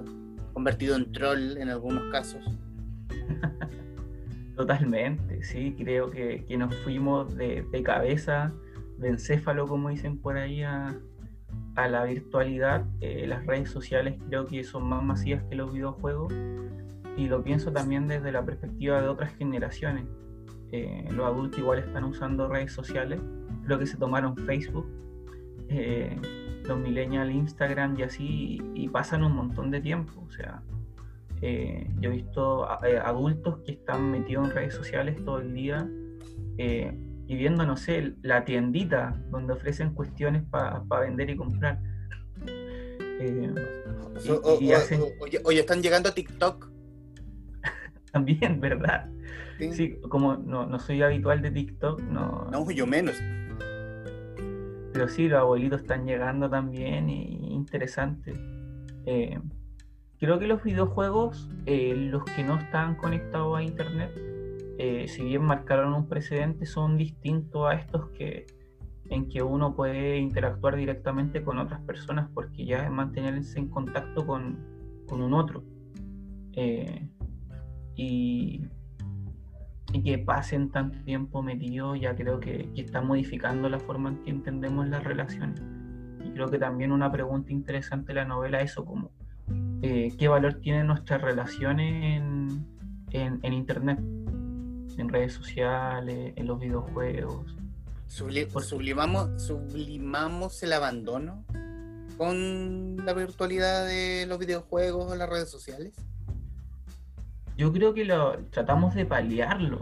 [0.52, 2.44] convertido en troll en algunos casos?
[4.60, 8.52] Totalmente, sí, creo que, que nos fuimos de, cabeza,
[8.98, 10.98] de encéfalo, como dicen por ahí, a,
[11.76, 12.84] a la virtualidad.
[13.00, 16.34] Eh, las redes sociales creo que son más masivas que los videojuegos
[17.16, 20.04] y lo pienso también desde la perspectiva de otras generaciones.
[20.72, 23.18] Eh, los adultos igual están usando redes sociales,
[23.64, 24.86] creo que se tomaron Facebook,
[25.70, 26.20] eh,
[26.64, 30.62] los millennials Instagram y así, y, y pasan un montón de tiempo, o sea,
[31.42, 35.88] eh, yo he visto eh, adultos que están metidos en redes sociales todo el día
[36.58, 36.92] eh,
[37.26, 41.80] y viendo, no sé, la tiendita donde ofrecen cuestiones para pa vender y comprar.
[42.46, 43.48] Y,
[44.30, 45.00] o, y hacen...
[45.02, 46.70] o, ya están llegando a TikTok.
[48.12, 49.08] También, ¿verdad?
[49.58, 52.48] Sí, sí como no, no, soy habitual de TikTok, no.
[52.50, 53.16] No, yo menos.
[54.92, 58.34] Pero sí, los abuelitos están llegando también y interesante.
[59.06, 59.38] Eh,
[60.20, 64.12] creo que los videojuegos, eh, los que no están conectados a internet,
[64.78, 68.46] eh, si bien marcaron un precedente, son distintos a estos que
[69.08, 74.24] en que uno puede interactuar directamente con otras personas porque ya es mantenerse en contacto
[74.24, 74.58] con,
[75.08, 75.64] con un otro.
[76.52, 77.08] Eh,
[77.96, 78.64] y,
[79.92, 84.22] y, que pasen tanto tiempo metido ya creo que, que está modificando la forma en
[84.22, 85.60] que entendemos las relaciones.
[86.24, 89.10] Y creo que también una pregunta interesante de la novela es eso, como
[89.82, 92.66] eh, qué valor tienen nuestras relaciones en,
[93.10, 97.56] en, en, Internet, en redes sociales, en los videojuegos.
[98.06, 101.44] Subli sublimamos, sublimamos el abandono
[102.18, 105.94] con la virtualidad de los videojuegos o las redes sociales.
[107.56, 109.80] Yo creo que lo tratamos de paliarlo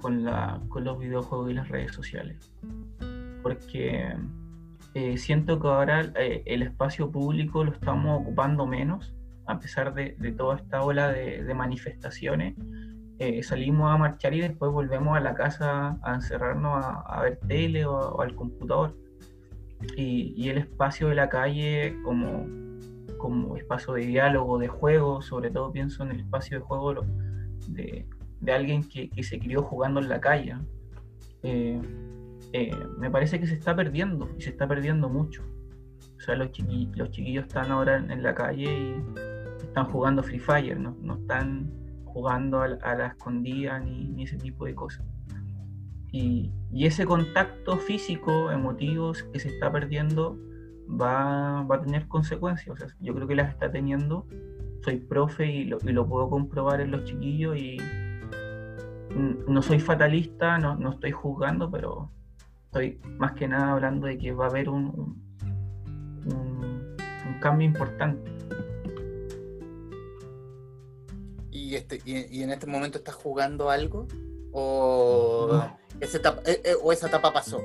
[0.00, 2.52] con, la, con los videojuegos y las redes sociales.
[3.42, 4.14] Porque
[4.94, 9.14] eh, siento que ahora eh, el espacio público lo estamos ocupando menos
[9.46, 12.54] a pesar de, de toda esta ola de, de manifestaciones,
[13.18, 17.38] eh, salimos a marchar y después volvemos a la casa a encerrarnos a, a ver
[17.46, 18.96] tele o, o, al computador.
[19.96, 22.46] Y, y, el espacio de la calle como,
[23.18, 27.04] como espacio de diálogo, de juego, sobre todo pienso en el espacio de juego
[27.66, 28.06] de,
[28.40, 30.54] de alguien que, que, se crió jugando en la calle.
[31.42, 31.80] Eh,
[32.52, 35.42] eh, me parece que se está perdiendo y se está perdiendo mucho.
[36.16, 38.94] O sea, los, chiqui, los chiquillos están ahora en, la calle y
[39.62, 41.72] están jugando Free Fire, no, no están
[42.04, 45.04] jugando a, a la escondida ni, ni, ese tipo de cosas.
[46.12, 50.38] Y, y, ese contacto físico, emotivo que se está perdiendo
[50.88, 52.68] va, va, a tener consecuencias.
[52.68, 54.26] O sea, yo creo que las está teniendo.
[54.84, 57.78] Soy profe y lo, y lo puedo comprobar en los chiquillos y
[59.14, 62.10] no soy fatalista, no, no, estoy juzgando, pero
[62.72, 65.22] estoy más que nada hablando de que va a haber un,
[66.24, 68.32] un, un cambio importante.
[71.50, 74.08] y, este, y, y, en este momento estás jugando algo?
[74.52, 75.78] ¿O, no.
[76.00, 77.62] esa, etapa, eh, eh, o esa etapa pasó?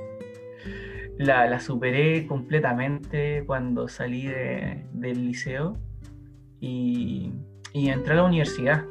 [1.18, 5.78] La, la, superé completamente cuando salí de, del liceo
[6.60, 7.32] y,
[7.74, 8.86] y, entré a la universidad.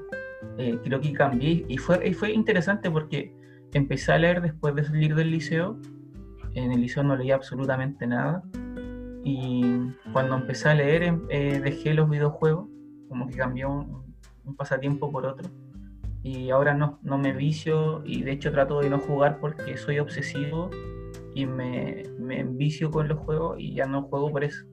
[0.58, 3.34] Eh, creo que cambié y fue, y fue interesante porque
[3.72, 5.78] empecé a leer después de salir del liceo.
[6.56, 8.42] En el liceo no leía absolutamente nada.
[9.22, 9.62] Y
[10.12, 12.68] cuando empecé a leer, eh, dejé los videojuegos,
[13.08, 15.50] como que cambió un, pasatiempo por otro.
[16.22, 19.98] y ahora no, no me vicio y de hecho trato de no jugar porque soy
[19.98, 20.70] obsesivo
[21.34, 24.64] y me, me envicio con los juegos y ya no juego por eso.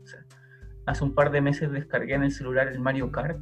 [0.85, 3.39] hace un par de meses descargué en el celular el Mario Kart,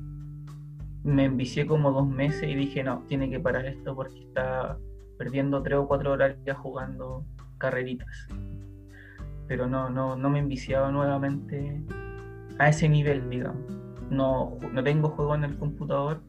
[1.04, 4.78] me envicié como dos meses y dije no, tiene que parar esto porque está
[5.18, 7.26] perdiendo tres o cuatro horas ya jugando
[7.62, 8.28] carreritas.
[9.48, 11.82] Pero no, no, no me enviciaba nuevamente
[12.58, 13.62] a ese nivel, digamos.
[14.10, 16.22] No, no tengo juego en el computador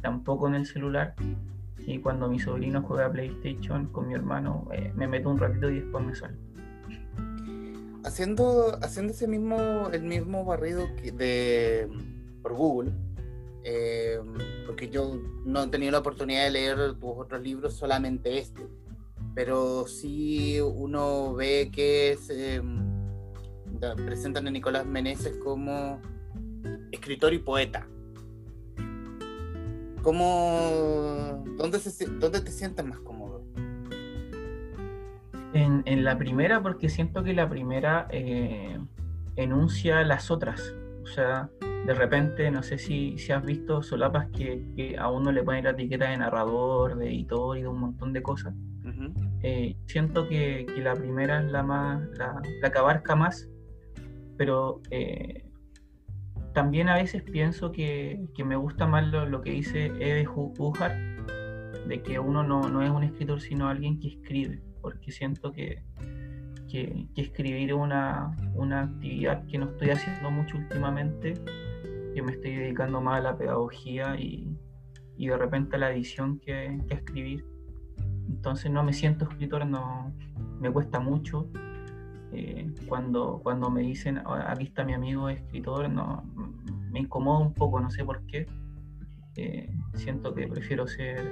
[0.00, 1.14] tampoco en el celular.
[1.86, 5.80] Y cuando mi sobrino juega PlayStation con mi hermano, eh, me meto un ratito y
[5.80, 6.38] después me salgo.
[8.04, 11.88] Haciendo, haciendo ese mismo, el mismo barrido de,
[12.42, 12.92] por Google,
[13.64, 14.18] eh,
[14.66, 18.66] porque yo no he tenido la oportunidad de leer tus otros libros, solamente este.
[19.38, 22.60] Pero sí uno ve que se
[24.04, 26.02] presentan a Nicolás Meneses como
[26.90, 27.86] escritor y poeta.
[30.02, 31.78] ¿Cómo, dónde,
[32.18, 33.44] ¿Dónde te sientes más cómodo?
[35.52, 38.76] En, en, la primera, porque siento que la primera eh,
[39.36, 40.74] enuncia las otras.
[41.04, 41.48] O sea,
[41.86, 45.70] de repente, no sé si, si has visto solapas que, a uno le ponen la
[45.70, 48.54] etiqueta de narrador, de editor y de un montón de cosas.
[49.42, 53.48] Eh, siento que, que, la primera es la más, la, la que abarca más,
[54.36, 55.48] pero eh,
[56.58, 60.96] también a veces pienso que, me gusta más lo, que dice Eve Hujar,
[61.86, 65.82] de que uno no, es un escritor, sino alguien que escribe, porque siento que,
[66.68, 68.34] que, escribir es una,
[68.80, 71.34] actividad que no estoy haciendo mucho últimamente,
[72.18, 74.52] que me estoy dedicando más a la pedagogía y,
[75.16, 77.44] de repente a la edición que, a escribir.
[78.28, 80.12] Entonces no me siento escritor, no
[80.58, 81.48] me cuesta mucho.
[82.32, 86.24] Eh, cuando, cuando me dicen, ah, aquí está mi amigo escritor, no,
[86.90, 88.46] me incomoda un poco, no sé por qué.
[89.36, 91.24] Eh, siento que prefiero ser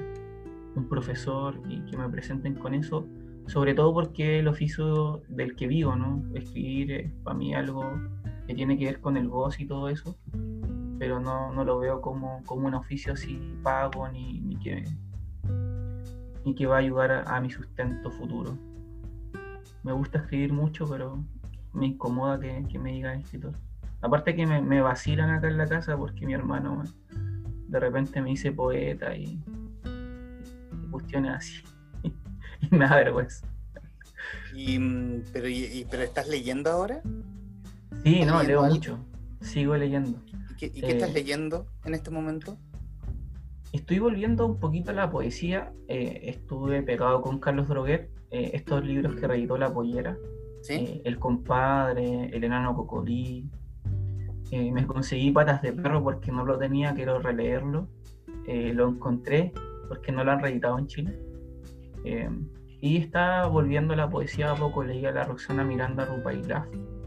[0.77, 3.09] un profesor y que me presenten con eso,
[3.49, 6.23] sobre todo porque el oficio del que vivo, ¿no?
[6.35, 7.83] Escribir es para mí algo
[8.47, 10.17] que tiene que ver con el voz y todo eso,
[10.99, 14.85] pero no, no lo veo como, como, un oficio así pago ni, ni, que,
[16.45, 18.57] ni que va a ayudar a, a mi sustento futuro
[19.87, 21.25] me gusta escribir mucho, pero
[21.73, 23.53] me incomoda que, me digan escritor.
[24.01, 26.83] Aparte que me, vacilan acá en la casa porque mi hermano
[27.69, 29.41] de repente me dice poeta y,
[30.91, 31.63] cuestiones así.
[32.61, 33.47] y me da vergüenza.
[34.53, 34.77] ¿Y,
[35.33, 35.47] pero,
[35.89, 37.01] pero estás leyendo ahora?
[38.03, 38.99] Sí, no, leo mucho.
[39.41, 40.19] Sigo leyendo.
[40.61, 42.59] ¿Y qué, estás eh, leyendo en este momento?
[43.73, 45.73] Estoy volviendo un poquito a la poesía.
[45.89, 50.17] Eh, estuve pegado con Carlos Droguet eh, estos libros que reeditó La Pollera.
[50.69, 53.49] Eh, el compadre, El enano Cocolí.
[54.51, 57.89] Eh, me conseguí Patas de Perro porque no lo tenía, quiero releerlo.
[58.47, 59.53] lo encontré
[59.89, 61.19] porque no lo han reeditado en Chile.
[62.81, 64.83] y está volviendo a la poesía a poco.
[64.83, 66.67] Leí a la Roxana Miranda Rupailaf,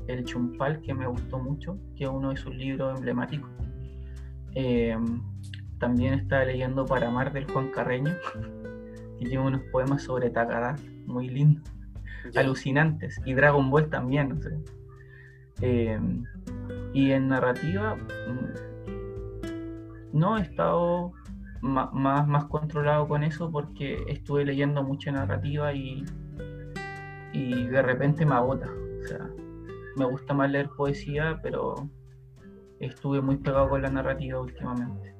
[0.10, 3.50] El Chumpal, que me gustó mucho, que es uno de sus libros emblemáticos.
[5.78, 8.12] también está leyendo Para Amar del Juan Carreño,
[9.20, 11.64] que tiene unos poemas sobre Takada muy lindos,
[12.36, 14.40] alucinantes, y Dragon Ball también.
[15.62, 16.24] Em,
[16.94, 18.54] y en narrativa, mm,
[20.18, 21.14] no he estado
[21.62, 26.04] más, más controlado con eso porque estuve leyendo mucha narrativa y,
[27.32, 28.70] y de repente me agota.
[29.04, 29.30] O sea,
[29.96, 31.90] me gusta más leer poesía, pero
[32.80, 35.16] estuve muy pegado con la narrativa últimamente.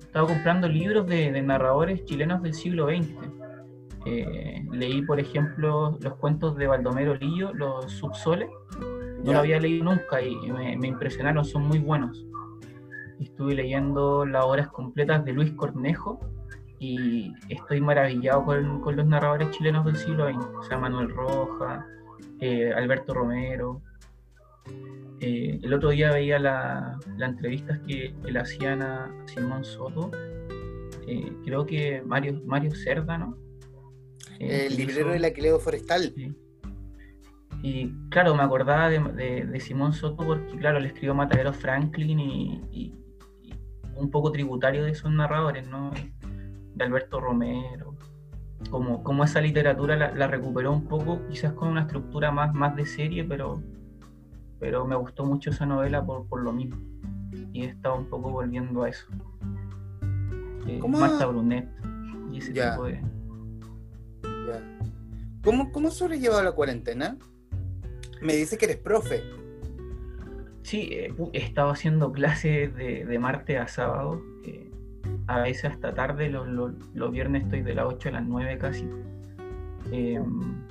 [0.00, 3.44] Estaba comprando libros de, de narradores chilenos del siglo XX
[4.06, 8.50] eh, leí, por ejemplo, los cuentos de Baldomero Lillo, los subsoles.
[9.24, 12.26] No lo había leído nunca y me, impresionaron, son muy buenos.
[13.18, 16.20] Estuve leyendo las obras completas de Luis Cornejo
[16.78, 20.46] y estoy maravillado con, los narradores chilenos del siglo XX.
[20.58, 21.86] O sea, Manuel Roja,
[22.40, 23.82] eh, Alberto Romero.
[25.20, 30.10] Eh, el otro día veía las entrevistas que, le hacían a Simón Soto.
[31.44, 33.36] creo que Mario, Mario Cerda, ¿no?
[34.40, 36.12] el librero de la Cleo Forestal.
[37.62, 42.94] Y claro, me acordaba de, Simón Soto porque, claro, le escribió Matadero Franklin y,
[43.96, 45.90] un poco tributario de esos narradores, ¿no?
[46.74, 47.93] De Alberto Romero.
[48.70, 52.86] Como, como esa literatura la, recuperó un poco, quizás con una estructura más, más de
[52.86, 53.62] serie, pero,
[54.58, 56.76] pero me gustó mucho esa novela por, lo mismo.
[57.52, 59.06] Y he estado un poco volviendo a eso.
[60.66, 61.68] Eh, Marta Brunet
[62.32, 63.02] y ese tipo de
[65.42, 67.18] ¿Cómo, ¿Cómo sobrellevado la cuarentena?
[68.22, 69.22] Me dice que eres profe.
[70.62, 74.22] Sí, eh, he estado haciendo clases de, martes a sábado.
[75.26, 78.88] A veces hasta tarde, los, viernes estoy de las 8 a las 9 casi.
[79.90, 80.64] Em,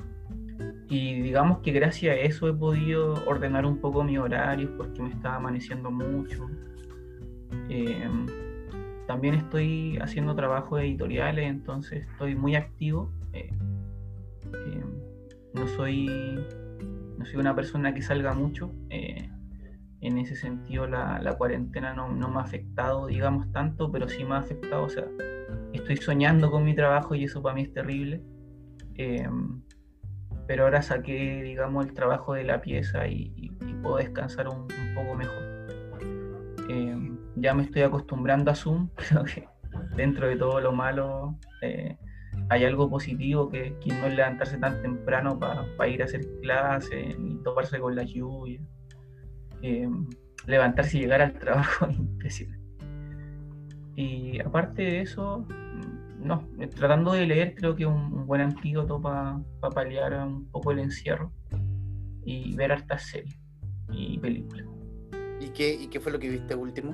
[0.89, 5.09] y digamos que gracias a eso he podido ordenar un poco mi horario porque me
[5.09, 6.47] estaba amaneciendo mucho.
[7.69, 8.25] Em,
[9.07, 13.11] también estoy haciendo trabajos editoriales, entonces estoy muy activo.
[13.33, 13.51] Eh,
[15.53, 16.07] no soy
[17.17, 18.71] no soy una persona que salga mucho.
[18.89, 19.29] Eh,
[20.03, 24.39] en ese sentido la, cuarentena no, me ha afectado, digamos, tanto, pero sí me ha
[24.39, 24.83] afectado.
[24.83, 25.05] O sea,
[25.71, 28.21] estoy soñando con mi trabajo y eso para mí es terrible.
[28.95, 29.61] Em,
[30.45, 33.49] pero ahora saqué, digamos, el trabajo de la pieza y,
[33.81, 35.43] puedo descansar un, poco mejor.
[36.69, 39.47] Em, ya me estoy acostumbrando a Zoom, creo que
[39.95, 41.97] dentro de todo lo malo eh,
[42.49, 47.17] hay algo positivo que, que, no es levantarse tan temprano para ir a hacer clases
[47.19, 48.61] ni toparse con la lluvia.
[49.63, 50.07] Em,
[50.45, 52.61] levantarse y llegar al trabajo impresionante.
[53.95, 55.47] Y aparte de eso,
[56.19, 56.45] no,
[56.75, 59.39] tratando de leer creo que un, un buen antídoto para
[59.73, 61.31] paliar un poco el encierro
[62.25, 63.39] y ver hartas series
[63.89, 64.67] y películas.
[65.39, 66.93] ¿Y qué, ¿Y qué fue lo que viste último?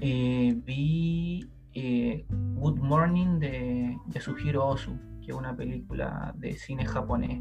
[0.00, 7.40] Eh, vi eh, Good Morning de Yasuhiro Ozu, que es una película de cine japonés.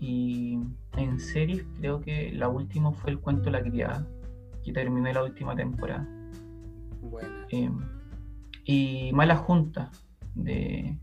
[0.00, 0.58] Y
[0.96, 4.06] en series creo que la última fue El cuento de la criada,
[4.64, 6.06] que terminé la última temporada.
[7.00, 7.46] Bueno.
[7.50, 7.70] Eh,
[8.64, 9.90] y Mala Junta,
[10.34, 10.98] de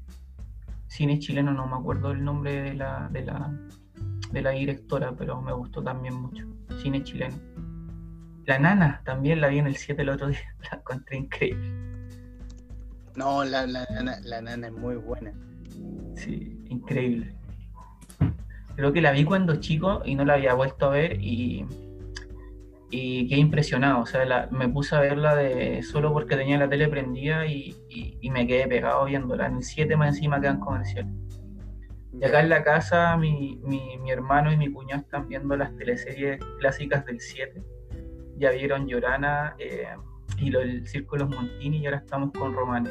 [0.87, 3.57] cine chileno, no me acuerdo el nombre de la, de la,
[4.31, 6.45] de la directora, pero me gustó también mucho.
[6.81, 7.35] Cine chileno.
[8.45, 11.71] La nana, también la vi en el 7 el otro día, la encontré increíble.
[13.15, 13.85] No, la, la,
[14.23, 15.33] la, nana es muy buena.
[16.15, 17.35] Sí, increíble.
[18.75, 21.65] Creo que la vi cuando chico y no la había vuelto a ver y
[22.91, 24.01] y qué impresionado.
[24.01, 27.75] O sea, me puse a verla de solo porque tenía la tele prendida y,
[28.29, 29.47] me quedé pegado viéndola.
[29.47, 31.13] En el 7 más encima quedan comerciales.
[32.13, 33.59] Y acá en la casa mi,
[34.09, 37.63] hermano y mi cuñado están viendo las teleseries clásicas del 7.
[38.37, 39.87] Ya vieron Llorana eh,
[40.37, 42.89] y lo, el Círculo Montini y ahora estamos con Romane.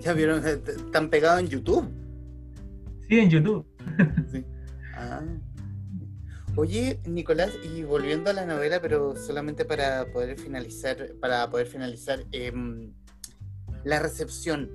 [0.00, 0.46] ¿Ya vieron?
[0.46, 1.90] Eh, ¿Están pegados en YouTube?
[3.08, 3.66] Sí, en YouTube.
[4.30, 4.44] sí.
[6.56, 12.24] Oye, Nicolás, y volviendo a la novela, pero solamente para poder finalizar, para poder finalizar,
[12.32, 12.92] em,
[13.84, 14.68] la recepción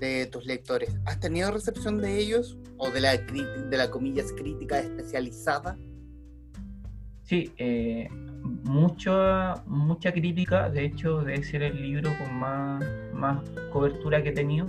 [0.00, 0.96] de tus lectores.
[1.04, 5.76] ¿Has tenido recepción de ellos o de la de la comillas crítica especializada?
[7.22, 8.08] Sí, eh,
[8.64, 10.70] mucha, mucha crítica.
[10.70, 14.66] De hecho, debe ser el libro con más, más cobertura que he tenido.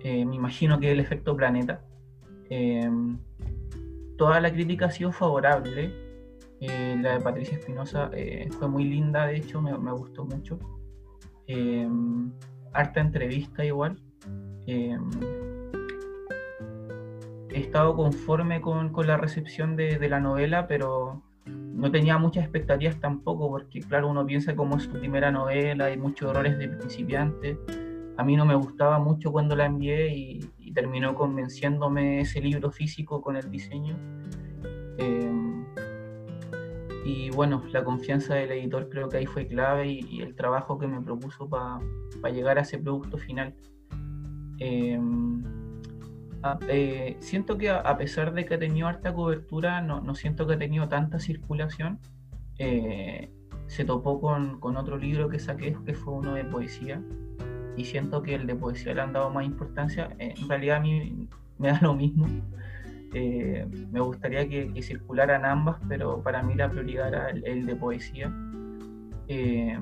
[0.00, 1.82] Eh, me imagino que el efecto planeta.
[4.16, 5.92] Toda la crítica ha sido favorable.
[6.60, 10.58] Eh, la de Patricia Espinosa eh, fue muy linda, de hecho, me, gustó mucho.
[11.46, 11.88] Eh,
[12.72, 13.98] harta entrevista igual.
[14.66, 14.96] he
[17.52, 23.80] estado conforme con, la recepción de, la novela, pero no tenía muchas expectativas tampoco, porque
[23.80, 27.58] claro, uno piensa como es su primera novela, hay muchos errores de principiante.
[28.16, 33.22] A mí no me gustaba mucho cuando la envié y, terminó convenciéndome ese libro físico
[33.22, 33.96] con el diseño.
[34.98, 35.64] Em,
[37.04, 40.86] y bueno, la confianza del editor creo que ahí fue clave y, el trabajo que
[40.86, 41.80] me propuso para
[42.34, 43.54] llegar a ese producto final.
[44.58, 45.42] Em,
[46.68, 50.54] eh, siento que a, pesar de que ha tenido harta cobertura, no, no siento que
[50.54, 52.00] ha tenido tanta circulación.
[52.58, 53.30] Eh,
[53.66, 57.02] se topó con, con, otro libro que saqué, que fue uno de poesía,
[57.76, 60.10] y siento que el de poesía le han dado más importancia.
[60.18, 62.26] Eh, en realidad a mí me da lo mismo.
[63.12, 68.32] Eh, me gustaría que, circularan ambas, pero para mí la prioridad era el, de poesía.
[69.28, 69.78] Eh,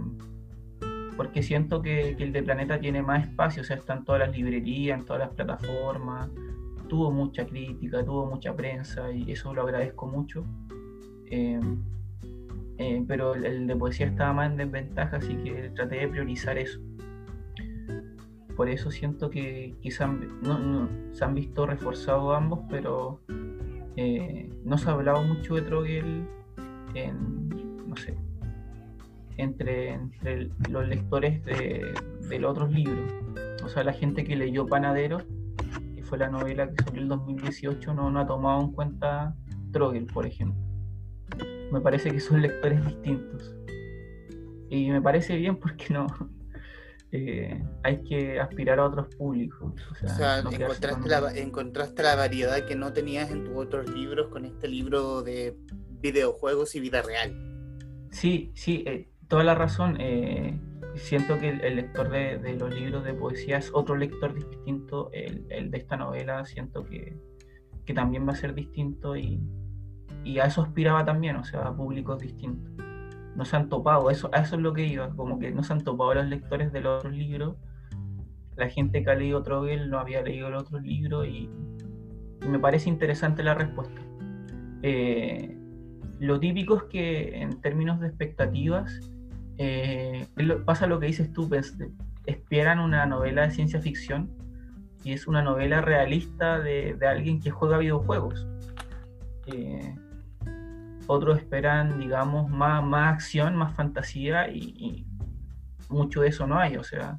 [1.16, 4.36] porque siento que, el de Planeta tiene más espacio, o sea, está en todas las
[4.36, 6.30] librerías, en todas las plataformas,
[6.88, 10.44] tuvo mucha crítica, tuvo mucha prensa y eso lo agradezco mucho.
[13.06, 16.80] pero el, el de poesía estaba más en desventaja, así que traté de priorizar eso
[18.56, 20.10] por eso siento que quizás
[21.12, 23.20] se han visto reforzados ambos, pero
[23.96, 26.24] eh, no se ha hablado mucho de Trogel
[26.94, 27.48] en,
[27.86, 28.16] no sé,
[29.36, 29.98] entre,
[30.70, 31.94] los lectores de,
[32.38, 33.12] los otros libros.
[33.64, 35.18] O sea, la gente que leyó Panadero,
[35.94, 39.36] que fue la novela que salió en el 2018, no, no ha tomado en cuenta
[39.72, 40.60] Trogel, por ejemplo.
[41.70, 43.54] Me parece que son lectores distintos.
[44.68, 46.06] Y me parece bien porque no,
[47.14, 49.74] eh, hay que aspirar a otros públicos.
[50.02, 54.46] O sea, encontraste, la, encontraste la variedad que no tenías en tus otros libros con
[54.46, 55.54] este libro de
[56.00, 57.36] videojuegos y vida real.
[58.10, 59.98] Sí, sí, eh, toda la razón.
[60.00, 60.58] Eh,
[60.94, 65.78] siento que el, lector de, los libros de poesía es otro lector distinto, el, de
[65.78, 67.14] esta novela siento que,
[67.94, 69.38] también va a ser distinto y,
[70.40, 72.72] a eso aspiraba también, o sea, a públicos distintos.
[73.36, 75.72] No se han topado, eso, a eso es lo que iba, como que no se
[75.72, 77.56] han topado los lectores de los otros libros.
[78.56, 81.48] La gente que ha leído Trogel no había leído el otro libro y,
[82.46, 84.00] me parece interesante la respuesta.
[84.82, 85.56] Eh,
[86.18, 89.00] lo típico es que en términos de expectativas,
[89.58, 90.26] eh,
[90.64, 91.48] pasa lo que dices tú,
[92.26, 94.30] esperan una novela de ciencia ficción
[95.04, 98.46] y es una novela realista de, alguien que juega videojuegos.
[99.46, 99.94] Eh,
[101.06, 105.06] otros esperan, digamos, más, más acción, más fantasía y,
[105.88, 106.76] mucho de eso no hay.
[106.76, 107.18] O sea,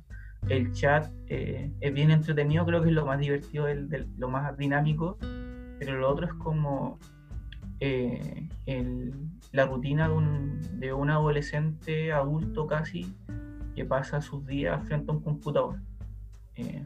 [0.50, 3.68] el chat eh, es bien entretenido, creo que es lo más divertido,
[4.18, 5.18] lo más dinámico,
[5.80, 6.98] pero lo otro es como
[7.80, 8.48] eh,
[9.52, 13.14] la rutina de un, de un, adolescente adulto casi
[13.76, 15.80] que pasa sus días frente a un computador.
[16.56, 16.86] Eh,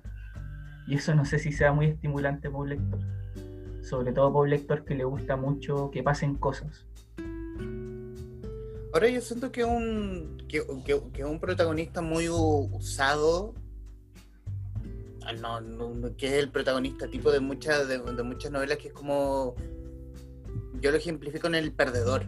[0.87, 2.99] y eso no sé si sea muy estimulante para un lector.
[3.87, 6.85] Sobre todo para un que le gusta mucho que pasen cosas.
[8.93, 10.65] Ahora yo siento que un, que,
[11.13, 13.53] que, un protagonista muy usado
[15.23, 19.55] ah, no, que es el protagonista tipo de muchas de, muchas novelas que es como
[20.81, 22.25] yo lo ejemplifico en el perdedor.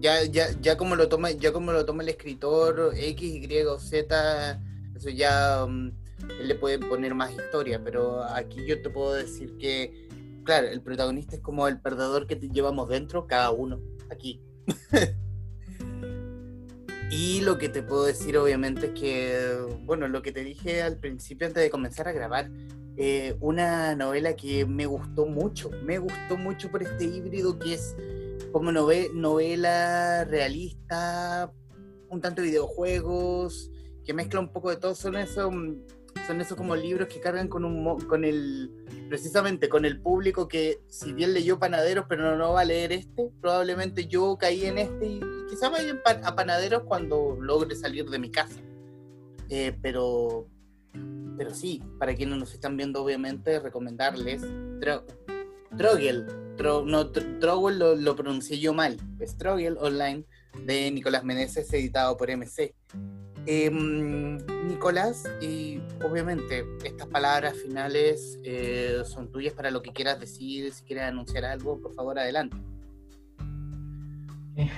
[0.00, 4.60] Ya, ya, ya como lo toma, ya como lo toma el escritor X, Y Z,
[4.96, 6.01] eso ya mm,
[6.42, 10.08] le puede poner más historia, pero aquí yo te puedo decir que,
[10.44, 14.42] claro, el protagonista es como el perdedor que llevamos dentro, cada uno, aquí.
[17.10, 20.98] y lo que te puedo decir, obviamente, es que, bueno, lo que te dije al
[20.98, 22.50] principio antes de comenzar a grabar,
[22.96, 27.96] eh, una novela que me gustó mucho, me gustó mucho por este híbrido que es
[28.52, 31.50] como novela realista,
[32.10, 33.70] un tanto de videojuegos,
[34.04, 35.52] que mezcla un poco de todo, son esos,
[36.26, 38.70] son esos como libros que cargan con un con el
[39.08, 43.30] precisamente con el público que si bien leyó Panaderos pero no, va a leer este,
[43.40, 48.30] probablemente yo caí en este y, quizá vaya a Panaderos cuando logre salir de mi
[48.30, 48.60] casa.
[49.48, 50.48] Eh, pero
[51.36, 54.42] pero sí, para quienes nos están viendo, obviamente, recomendarles
[55.76, 56.26] Trogel,
[56.58, 60.24] no, Trogel lo, lo, pronuncié yo mal, es Trogel Online
[60.64, 62.74] de Nicolás Meneses, editado por MC.
[63.46, 64.38] Em,
[64.68, 70.84] Nicolás, y obviamente estas palabras finales eh, son tuyas para lo que quieras decir, si
[70.84, 72.56] quieres anunciar algo, por favor, adelante.
[74.56, 74.70] Eh,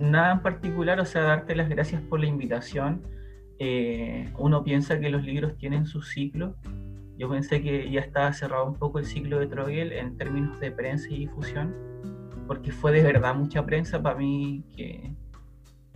[0.00, 3.02] nada en particular, o sea, darte las gracias por la invitación
[3.58, 6.56] eh, uno piensa que los libros tienen su ciclo.
[7.18, 10.70] Yo pensé que ya estaba cerrado un poco el ciclo de Trogel en términos de
[10.70, 11.74] prensa y difusión,
[12.46, 15.14] porque fue de verdad mucha prensa para mí que,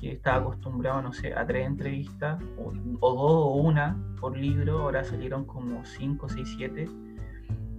[0.09, 5.45] estaba acostumbrado, no sé, a tres entrevistas, o, dos o una por libro, ahora salieron
[5.45, 6.89] como cinco, seis, siete.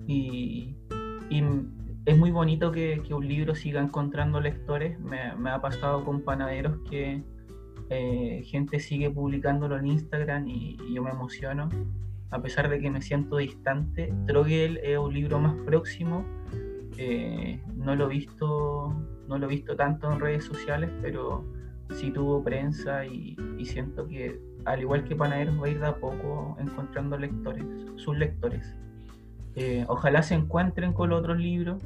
[0.07, 0.75] Y,
[2.03, 4.99] es muy bonito que, un libro siga encontrando lectores.
[4.99, 7.23] me ha pasado con panaderos que
[7.93, 11.67] eh, gente sigue publicándolo en Instagram y, yo me emociono.
[12.29, 16.23] A pesar de que me siento distante, Trogel es un libro más próximo.
[16.97, 18.95] Eh, no lo he visto,
[19.27, 21.43] no lo he visto tanto en redes sociales, pero
[21.93, 23.35] sí tuvo prensa y,
[23.65, 27.63] siento que al igual que Panaderos va a ir de a poco encontrando lectores,
[27.95, 28.75] sus lectores.
[29.55, 31.83] Eh, ojalá se encuentren con los otros libros.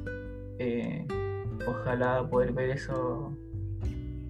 [1.66, 3.32] ojalá poder ver eso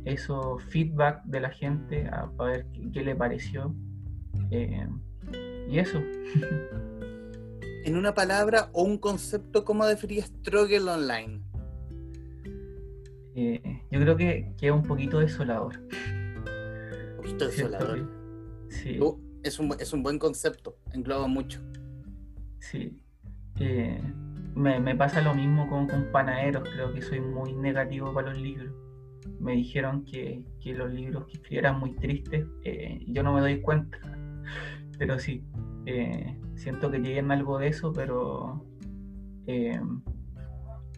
[0.07, 3.75] eso feedback de la gente a, ver qué, le pareció.
[4.51, 4.89] Eh,
[5.69, 5.99] y eso.
[7.85, 11.43] en una palabra o un concepto, ¿cómo definirías Struggle Online?
[13.37, 15.79] Eh, yo creo que, que, es un poquito desolador.
[15.79, 18.09] Un poquito desolador.
[18.71, 18.99] Sí.
[19.01, 21.61] Uh, es, un, es un buen concepto, engloba mucho.
[22.59, 22.99] Sí.
[23.61, 24.01] Eh,
[24.55, 28.39] me, me, pasa lo mismo con, con panaderos, creo que soy muy negativo para los
[28.39, 28.75] libros
[29.41, 32.47] me dijeron que, los libros que escribí eran muy tristes.
[32.65, 33.99] Eh, yo no me doy cuenta,
[34.99, 35.45] pero sí,
[35.87, 38.65] eh, siento que llegué en algo de eso, pero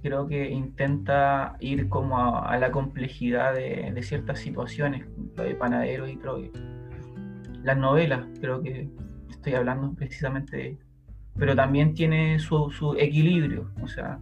[0.02, 6.50] creo que intenta ir como a, la complejidad de, ciertas situaciones, de Panadero y Troy.
[7.62, 8.88] Las novelas, creo que
[9.30, 10.78] estoy hablando precisamente de
[11.38, 14.18] pero también tiene su, su equilibrio, o sea,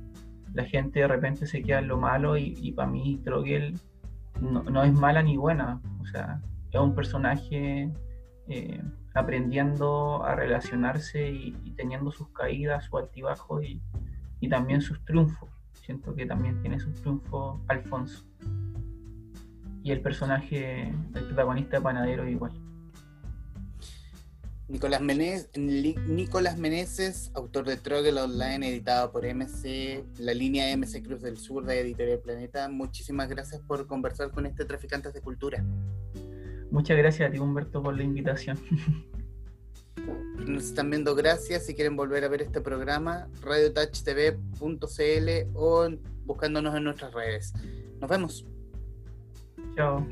[0.53, 3.79] la gente de repente se queda en lo malo y, para mí Trogel
[4.41, 7.91] no, es mala ni buena, o sea, es un personaje
[8.49, 8.83] eh,
[9.15, 13.81] aprendiendo a relacionarse y, teniendo sus caídas, sus altibajos y,
[14.49, 15.51] también sus triunfos.
[15.87, 18.25] Siento que también tiene sus triunfos Alfonso.
[19.85, 22.51] y el personaje, el protagonista panadero igual.
[24.67, 31.23] Nicolás, Menez, Nicolás Meneses, autor de Trogel Online, editado por MC, la línea MC Cruz
[31.23, 32.69] del Sur de Editorial Planeta.
[32.69, 35.65] Muchísimas gracias por conversar con este Traficantes de Cultura.
[36.73, 38.59] Muchas gracias a ti, Humberto, por la invitación.
[40.47, 41.67] nos están viendo, gracias.
[41.67, 45.89] Si quieren volver a ver este programa, radiotouchtv.cl o
[46.25, 47.53] buscándonos en nuestras redes.
[48.01, 48.47] Nos vemos.
[49.75, 50.07] Chao.